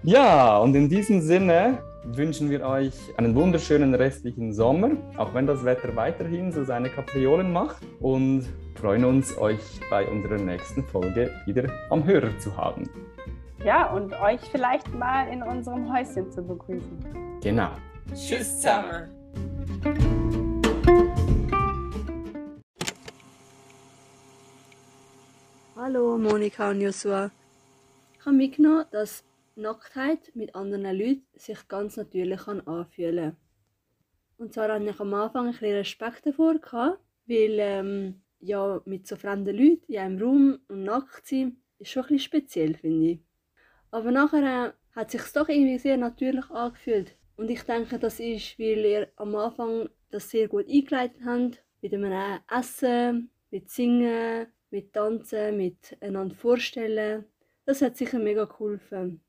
Ja, 0.03 0.57
und 0.59 0.75
in 0.75 0.89
diesem 0.89 1.21
Sinne 1.21 1.83
wünschen 2.05 2.51
wir 2.51 2.67
euch 2.67 2.95
einen 3.17 3.35
wunderschönen 3.35 3.95
restlichen 3.95 4.53
Sommer, 4.53 4.93
auch 5.17 5.35
wenn 5.35 5.47
das 5.47 5.65
Wetter 5.65 5.95
weiterhin 5.97 6.53
so 6.53 6.65
seine 6.65 6.89
Kapriolen 6.89 7.53
macht 7.53 7.83
und 8.01 8.47
freuen 8.77 9.05
uns, 9.05 9.37
euch 9.37 9.61
bei 9.91 10.07
unserer 10.07 10.39
nächsten 10.39 10.85
Folge 10.85 11.31
wieder 11.45 11.71
am 11.91 12.05
Hörer 12.05 12.39
zu 12.39 12.57
haben. 12.57 12.89
Ja, 13.63 13.93
und 13.93 14.15
euch 14.15 14.41
vielleicht 14.51 14.89
mal 14.95 15.29
in 15.31 15.43
unserem 15.43 15.93
Häuschen 15.93 16.33
zu 16.33 16.43
begrüßen. 16.43 17.41
Genau. 17.43 17.73
Tschüss 18.15 18.57
zusammen. 18.57 19.11
Hallo 25.77 26.17
Monika 26.17 26.71
und 26.71 26.81
Joshua. 26.81 27.31
Ich 28.19 28.25
habe 28.25 28.37
mitgenommen, 28.37 28.87
dass 28.93 29.25
Nacktheit 29.57 30.33
mit 30.35 30.55
anderen 30.55 30.97
Leuten 30.97 31.27
sich 31.35 31.69
ganz 31.69 31.99
natürlich 31.99 32.49
anfühlen 32.49 33.33
kann. 33.33 33.37
Und 34.39 34.55
zwar 34.55 34.73
hatte 34.73 34.85
ich 34.85 35.01
am 35.01 35.13
Anfang 35.13 35.49
ein 35.49 35.53
bisschen 35.53 35.75
Respekt 35.75 36.25
davor, 36.25 36.55
gehabt, 36.55 36.99
weil 37.27 37.59
ähm, 37.59 38.23
ja, 38.41 38.81
mit 38.87 39.07
so 39.07 39.17
fremden 39.17 39.55
Leuten 39.55 39.93
in 39.93 39.99
einem 39.99 40.23
Raum 40.23 40.59
und 40.69 40.85
nackt 40.85 41.27
sein, 41.27 41.59
ist 41.79 41.91
schon 41.91 42.05
ein 42.05 42.09
bisschen 42.09 42.25
speziell, 42.25 42.75
finde 42.75 43.07
ich. 43.11 43.30
Aber 43.91 44.11
nachher 44.11 44.69
äh, 44.69 44.73
hat 44.99 45.11
sich 45.11 45.23
doch 45.35 45.49
irgendwie 45.49 45.79
sehr 45.79 45.97
natürlich 45.97 46.49
angefühlt. 46.51 47.17
Und 47.37 47.51
ich 47.51 47.63
denke, 47.63 47.99
das 47.99 48.21
ist, 48.21 48.59
weil 48.59 48.85
ihr 48.85 49.09
am 49.17 49.35
Anfang 49.35 49.89
das 50.11 50.31
sehr 50.31 50.49
gut 50.49 50.69
eingeleitet 50.69 51.21
habt. 51.25 51.63
Mit 51.83 51.95
einem 51.95 52.41
Essen, 52.51 53.31
mit 53.51 53.71
Singen, 53.71 54.47
mit 54.71 54.93
Tanzen, 54.93 55.57
mit 55.57 55.97
einander 56.01 56.35
vorstellen. 56.35 57.25
Das 57.65 57.83
hat 57.83 57.97
sicher 57.97 58.19
mega 58.19 58.45
geholfen. 58.45 59.23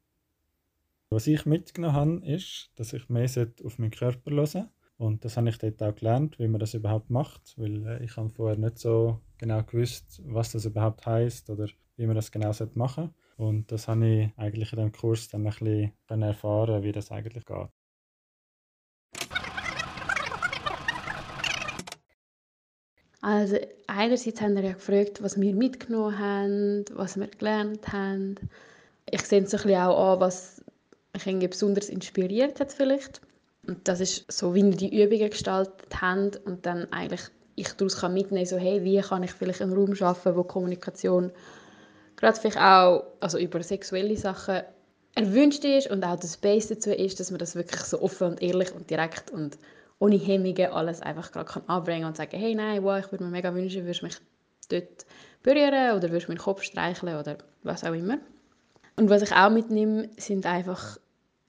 Was 1.09 1.27
ich 1.27 1.45
mitgenommen 1.45 1.95
habe, 1.95 2.25
ist, 2.25 2.71
dass 2.75 2.93
ich 2.93 3.09
mehr 3.09 3.29
auf 3.63 3.79
meinen 3.79 3.91
Körper 3.91 4.31
hören 4.31 4.69
Und 4.97 5.25
das 5.25 5.37
habe 5.37 5.49
ich 5.49 5.57
dort 5.57 5.81
auch 5.81 5.95
gelernt, 5.95 6.39
wie 6.39 6.47
man 6.47 6.59
das 6.59 6.73
überhaupt 6.73 7.09
macht, 7.09 7.53
weil 7.57 7.85
äh, 7.85 8.03
ich 8.03 8.15
habe 8.17 8.29
vorher 8.29 8.57
nicht 8.57 8.79
so 8.79 9.19
genau 9.37 9.63
gewusst, 9.63 10.21
was 10.25 10.51
das 10.51 10.65
überhaupt 10.65 11.05
heißt 11.05 11.49
oder 11.49 11.67
wie 11.97 12.05
man 12.05 12.15
das 12.15 12.31
genau 12.31 12.51
machen 12.75 13.03
sollte. 13.03 13.13
Und 13.37 13.71
das 13.71 13.87
habe 13.87 14.07
ich 14.07 14.29
eigentlich 14.37 14.73
in 14.73 14.79
dem 14.79 14.91
Kurs 14.91 15.27
dann 15.29 15.45
ein 15.47 15.51
bisschen 15.51 16.21
erfahren, 16.21 16.83
wie 16.83 16.91
das 16.91 17.11
eigentlich 17.11 17.45
geht. 17.45 17.69
Also 23.21 23.57
einerseits 23.85 24.41
haben 24.41 24.55
wir 24.55 24.63
ja 24.63 24.73
gefragt, 24.73 25.21
was 25.21 25.39
wir 25.39 25.53
mitgenommen 25.53 26.17
haben, 26.17 26.85
was 26.93 27.19
wir 27.19 27.27
gelernt 27.27 27.91
haben. 27.93 28.35
Ich 29.09 29.21
sehe 29.21 29.41
bisschen 29.41 29.75
auch 29.75 30.13
an, 30.13 30.19
was 30.19 30.63
mich 31.13 31.49
besonders 31.49 31.89
inspiriert 31.89 32.59
hat 32.59 32.71
vielleicht. 32.71 33.21
Und 33.67 33.87
das 33.87 33.99
ist 33.99 34.31
so, 34.31 34.55
wie 34.55 34.63
wir 34.63 34.75
die 34.75 35.03
Übungen 35.03 35.29
gestaltet 35.29 36.01
haben 36.01 36.31
und 36.45 36.65
dann 36.65 36.91
eigentlich 36.91 37.29
ich 37.55 37.71
daraus 37.73 38.01
mitnehmen 38.01 38.45
kann, 38.45 38.45
so 38.45 38.57
hey, 38.57 38.83
wie 38.83 38.99
kann 39.01 39.23
ich 39.23 39.33
vielleicht 39.33 39.61
einen 39.61 39.73
Raum 39.73 39.93
schaffen, 39.93 40.35
wo 40.35 40.43
Kommunikation 40.43 41.31
gerade 42.21 42.39
vielleicht 42.39 42.57
auch 42.57 43.03
also 43.19 43.37
über 43.37 43.61
sexuelle 43.63 44.15
Sachen 44.15 44.61
erwünscht 45.15 45.65
ist 45.65 45.89
und 45.89 46.03
auch 46.05 46.17
das 46.17 46.37
Base 46.37 46.75
dazu 46.75 46.91
ist, 46.91 47.19
dass 47.19 47.31
man 47.31 47.39
das 47.39 47.55
wirklich 47.55 47.81
so 47.81 48.01
offen 48.01 48.27
und 48.27 48.41
ehrlich 48.41 48.73
und 48.73 48.89
direkt 48.89 49.31
und 49.31 49.57
ohne 49.99 50.15
Hemmungen 50.15 50.71
alles 50.71 51.01
einfach 51.01 51.31
gerade 51.31 51.51
kann 51.51 51.63
anbringen 51.67 52.05
und 52.05 52.15
sagen, 52.15 52.37
hey, 52.37 52.55
nein, 52.55 52.83
wow, 52.83 52.97
ich 52.99 53.11
würde 53.11 53.23
mir 53.25 53.29
mega 53.29 53.53
wünschen, 53.53 53.83
würdest 53.83 54.03
mich 54.03 54.17
dort 54.69 55.05
berühren 55.43 55.97
oder 55.97 56.09
würdest 56.09 56.29
meinen 56.29 56.37
Kopf 56.37 56.63
streicheln 56.63 57.17
oder 57.17 57.37
was 57.63 57.83
auch 57.83 57.93
immer. 57.93 58.17
Und 58.95 59.09
was 59.09 59.21
ich 59.21 59.33
auch 59.33 59.49
mitnehme, 59.49 60.09
sind 60.17 60.45
einfach 60.45 60.97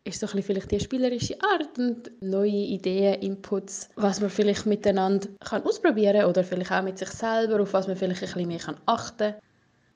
ist 0.05 0.19
so 0.19 0.27
ein 0.27 0.43
vielleicht 0.43 0.71
die 0.73 0.81
spielerische 0.81 1.37
Art 1.41 1.79
und 1.79 2.11
neue 2.21 2.51
Ideen, 2.51 3.23
Inputs, 3.23 3.89
was 3.95 4.21
man 4.21 4.31
vielleicht 4.31 4.67
miteinander 4.67 5.29
kann 5.45 5.63
ausprobieren 5.63 6.21
kann 6.21 6.31
oder 6.31 6.43
vielleicht 6.43 6.73
auch 6.73 6.83
mit 6.83 6.99
sich 6.99 7.11
selber, 7.11 7.63
auf 7.63 7.73
was 7.73 7.87
man 7.87 7.97
vielleicht 7.97 8.23
ein 8.23 8.27
bisschen 8.27 8.49
mehr 8.49 8.77
achten 8.87 9.17
kann. 9.19 9.35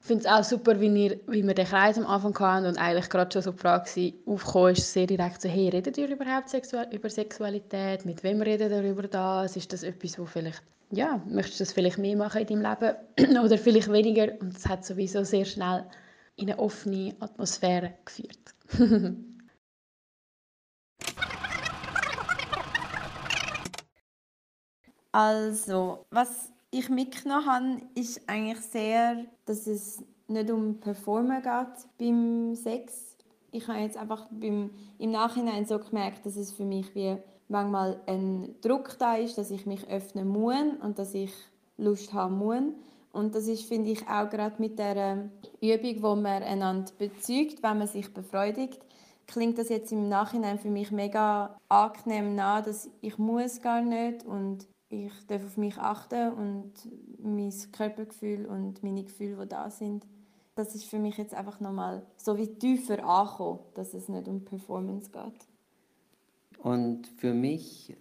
Ich 0.07 0.09
finde 0.09 0.25
es 0.25 0.31
auch 0.33 0.45
super, 0.45 0.81
wie 0.81 0.95
wir, 0.95 1.19
wie 1.27 1.43
wir 1.43 1.53
den 1.53 1.67
Kreis 1.67 1.99
am 1.99 2.07
Anfang 2.07 2.39
hatten 2.39 2.67
und 2.67 2.79
eigentlich 2.79 3.11
gerade 3.11 3.33
schon 3.33 3.43
so 3.43 3.51
die 3.51 3.59
Frage 3.59 3.91
aufgekommen 4.25 4.75
ist, 4.75 4.93
sehr 4.93 5.05
direkt 5.05 5.43
so, 5.43 5.49
hey, 5.49 5.69
redet 5.69 5.99
ihr 5.99 6.09
überhaupt 6.09 6.49
sexual 6.49 6.87
über 6.93 7.11
Sexualität? 7.11 8.05
Mit 8.05 8.23
wem 8.23 8.41
redet 8.41 8.71
ihr 8.71 8.89
über 8.89 9.03
das? 9.03 9.57
Ist 9.57 9.73
das 9.73 9.83
etwas, 9.83 10.17
wo 10.17 10.25
vielleicht, 10.25 10.63
ja, 10.93 11.21
möchtest 11.27 11.59
du 11.59 11.65
das 11.65 11.73
vielleicht 11.73 11.99
mehr 11.99 12.17
machen 12.17 12.41
in 12.41 12.63
deinem 12.63 12.79
Leben 13.17 13.37
oder 13.45 13.59
vielleicht 13.59 13.91
weniger? 13.91 14.41
Und 14.41 14.57
es 14.57 14.69
hat 14.69 14.85
sowieso 14.87 15.25
sehr 15.25 15.45
schnell 15.45 15.85
in 16.37 16.49
eine 16.51 16.61
offene 16.61 17.17
Atmosphäre 17.19 17.95
geführt. 18.05 18.55
also, 25.11 26.07
was 26.11 26.53
ich 26.71 26.89
mitgenommen 26.89 27.47
habe, 27.47 27.83
ist 27.95 28.29
eigentlich 28.29 28.61
sehr, 28.61 29.25
dass 29.45 29.67
es 29.67 30.03
nicht 30.29 30.51
um 30.51 30.81
Performen 30.81 31.43
geht 31.43 31.89
beim 31.99 32.55
Sex. 32.55 33.17
Ich 33.53 33.69
habe 33.69 33.79
jetzt 33.79 33.97
einfach 33.97 34.27
beim, 34.31 34.71
im 34.99 35.11
Nachhinein 35.11 35.65
so 35.65 35.79
gemerkt, 35.79 36.27
dass 36.27 36.37
es 36.37 36.53
für 36.53 36.65
mich 36.65 36.95
wie 36.95 37.17
manchmal 37.49 38.01
ein 38.07 38.55
Druck 38.61 38.97
da 38.99 39.17
ist, 39.17 39.39
dass 39.39 39.51
ich 39.51 39.67
mich 39.67 39.89
öffnen 39.89 40.29
muss 40.29 40.57
und 40.83 40.99
dass 40.99 41.15
ich 41.15 41.33
Lust 41.79 42.13
haben 42.13 42.39
muss. 42.39 42.63
Und 43.13 43.35
das 43.35 43.49
ist, 43.49 43.65
finde 43.65 43.91
ich, 43.91 44.07
auch 44.09 44.29
gerade 44.29 44.57
mit 44.59 44.79
der 44.79 45.31
Übung, 45.63 46.03
wo 46.03 46.17
man 46.17 46.43
einander 46.43 46.93
bezeugt, 46.99 47.63
wenn 47.63 47.79
man 47.79 47.87
sich 47.87 48.13
befreudigt, 48.13 48.81
klingt 49.27 49.59
das 49.59 49.69
jetzt 49.71 49.93
im 49.93 50.09
Nachhinein 50.09 50.59
für 50.59 50.69
mich 50.69 50.91
mega 50.91 51.57
angenehm 51.69 52.35
nach, 52.35 52.63
dass 52.63 52.91
ich 53.01 53.17
muss 53.17 53.63
gar 53.63 53.81
nicht 53.81 54.25
und 54.25 54.67
ich 54.89 55.13
darf 55.27 55.45
auf 55.45 55.57
mich 55.57 55.79
achten 55.79 56.33
und 56.33 56.73
mein 57.23 57.53
Körpergefühl 57.73 58.47
und 58.47 58.83
meine 58.83 59.05
Gefühle, 59.05 59.43
die 59.43 59.49
da 59.49 59.71
sind. 59.71 60.07
Das 60.55 60.75
ist 60.75 60.85
für 60.85 60.99
mich 60.99 61.19
jetzt 61.19 61.35
einfach 61.35 61.61
nochmal 61.61 62.07
so 62.17 62.39
wie 62.39 62.47
tiefer 62.47 63.05
ankommen, 63.05 63.61
dass 63.75 63.95
es 63.95 64.09
nicht 64.09 64.29
um 64.29 64.45
Performance 64.45 65.11
geht. 65.11 65.49
Und 66.59 67.07
für 67.19 67.35
mich 67.35 67.95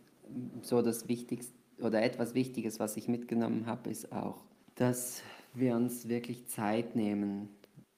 so 0.61 0.81
das 0.81 1.07
Wichtigste 1.07 1.53
oder 1.79 2.01
etwas 2.01 2.33
Wichtiges, 2.33 2.79
was 2.79 2.95
ich 2.97 3.07
mitgenommen 3.07 3.65
habe, 3.65 3.89
ist 3.89 4.11
auch, 4.11 4.43
dass 4.75 5.21
wir 5.53 5.75
uns 5.75 6.07
wirklich 6.07 6.47
Zeit 6.47 6.95
nehmen. 6.95 7.49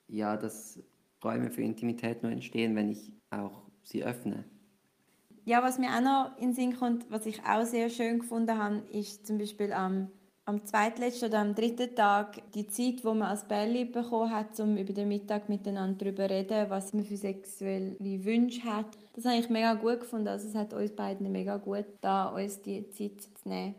Ja, 0.08 0.36
dass 0.36 0.80
Räume 1.22 1.50
für 1.50 1.62
Intimität 1.62 2.22
nur 2.22 2.32
entstehen, 2.32 2.74
wenn 2.74 2.88
ich 2.88 3.12
auch 3.30 3.62
sie 3.82 4.04
öffne. 4.04 4.44
Ja, 5.48 5.62
was 5.62 5.78
mir 5.78 5.88
auch 5.96 6.02
noch 6.02 6.36
in 6.36 6.48
den 6.48 6.54
Sinn 6.54 6.76
kommt, 6.78 7.10
was 7.10 7.24
ich 7.24 7.42
auch 7.42 7.64
sehr 7.64 7.88
schön 7.88 8.18
gefunden 8.18 8.58
habe, 8.58 8.82
ist 8.92 9.26
zum 9.26 9.38
Beispiel 9.38 9.72
am, 9.72 10.10
am 10.44 10.66
zweitletzten 10.66 11.30
oder 11.30 11.38
am 11.38 11.54
dritten 11.54 11.94
Tag 11.94 12.42
die 12.52 12.66
Zeit, 12.66 13.02
wo 13.02 13.14
man 13.14 13.28
als 13.28 13.48
Bärli 13.48 13.86
bekommen 13.86 14.30
hat, 14.30 14.60
um 14.60 14.76
über 14.76 14.92
den 14.92 15.08
Mittag 15.08 15.48
miteinander 15.48 16.04
darüber 16.04 16.28
zu 16.28 16.34
reden, 16.34 16.68
was 16.68 16.92
man 16.92 17.02
für 17.02 17.16
sexuelle 17.16 17.96
Wünsche 17.98 18.62
hat. 18.62 18.88
Das 19.14 19.24
habe 19.24 19.38
ich 19.38 19.48
mega 19.48 19.72
gut 19.72 20.00
gefunden. 20.00 20.28
Also 20.28 20.48
es 20.48 20.54
hat 20.54 20.74
uns 20.74 20.94
beiden 20.94 21.32
mega 21.32 21.56
gut 21.56 21.86
da 22.02 22.26
uns 22.26 22.60
die 22.60 22.86
Zeit 22.90 23.22
zu 23.22 23.48
nehmen. 23.48 23.74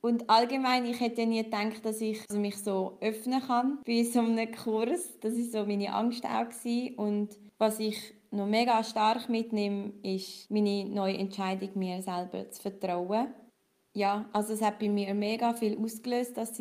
Und 0.00 0.30
allgemein, 0.30 0.84
ich 0.84 1.00
hätte 1.00 1.26
nie 1.26 1.42
gedacht, 1.42 1.84
dass 1.84 2.00
ich 2.00 2.20
mich 2.30 2.56
so 2.56 2.98
öffnen 3.00 3.42
kann 3.44 3.80
bei 3.84 4.04
so 4.04 4.20
einem 4.20 4.52
Kurs. 4.52 5.18
Das 5.22 5.32
ist 5.32 5.50
so 5.50 5.66
meine 5.66 5.92
Angst 5.92 6.24
auch 6.24 6.48
gewesen. 6.48 6.94
Und 6.94 7.36
was 7.58 7.80
ich 7.80 8.14
noch 8.30 8.46
mega 8.46 8.82
stark 8.84 9.28
mitnehme, 9.28 9.92
ist 10.02 10.50
meine 10.50 10.84
neue 10.84 11.18
Entscheidung, 11.18 11.70
mir 11.74 12.02
selber 12.02 12.50
zu 12.50 12.62
vertrauen. 12.62 13.28
Ja, 13.92 14.26
also 14.32 14.52
es 14.52 14.62
hat 14.62 14.78
bei 14.78 14.88
mir 14.88 15.14
mega 15.14 15.52
viel 15.52 15.76
ausgelöst, 15.76 16.36
das, 16.36 16.52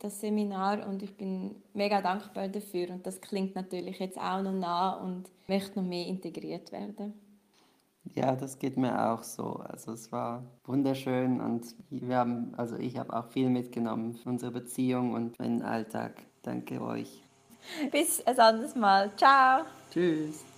das 0.00 0.20
Seminar, 0.20 0.88
und 0.88 1.02
ich 1.02 1.16
bin 1.16 1.62
mega 1.74 2.02
dankbar 2.02 2.48
dafür. 2.48 2.90
Und 2.90 3.06
das 3.06 3.20
klingt 3.20 3.54
natürlich 3.54 4.00
jetzt 4.00 4.18
auch 4.18 4.42
noch 4.42 4.52
nah 4.52 4.94
und 4.94 5.30
möchte 5.46 5.78
noch 5.78 5.88
mehr 5.88 6.06
integriert 6.06 6.72
werden. 6.72 7.14
Ja, 8.14 8.34
das 8.34 8.58
geht 8.58 8.76
mir 8.76 9.12
auch 9.12 9.22
so. 9.22 9.62
Also 9.68 9.92
es 9.92 10.10
war 10.10 10.42
wunderschön 10.64 11.40
und 11.40 11.74
wir 11.88 12.16
haben, 12.16 12.52
also 12.56 12.76
ich 12.76 12.98
habe 12.98 13.14
auch 13.14 13.28
viel 13.28 13.48
mitgenommen 13.48 14.14
für 14.14 14.28
unsere 14.28 14.50
Beziehung 14.50 15.12
und 15.12 15.38
meinen 15.38 15.62
Alltag. 15.62 16.24
Danke 16.42 16.82
euch. 16.82 17.22
Bis 17.92 18.26
ein 18.26 18.38
anderes 18.40 18.74
Mal. 18.74 19.10
Ciao. 19.16 19.64
Tschüss. 19.92 20.51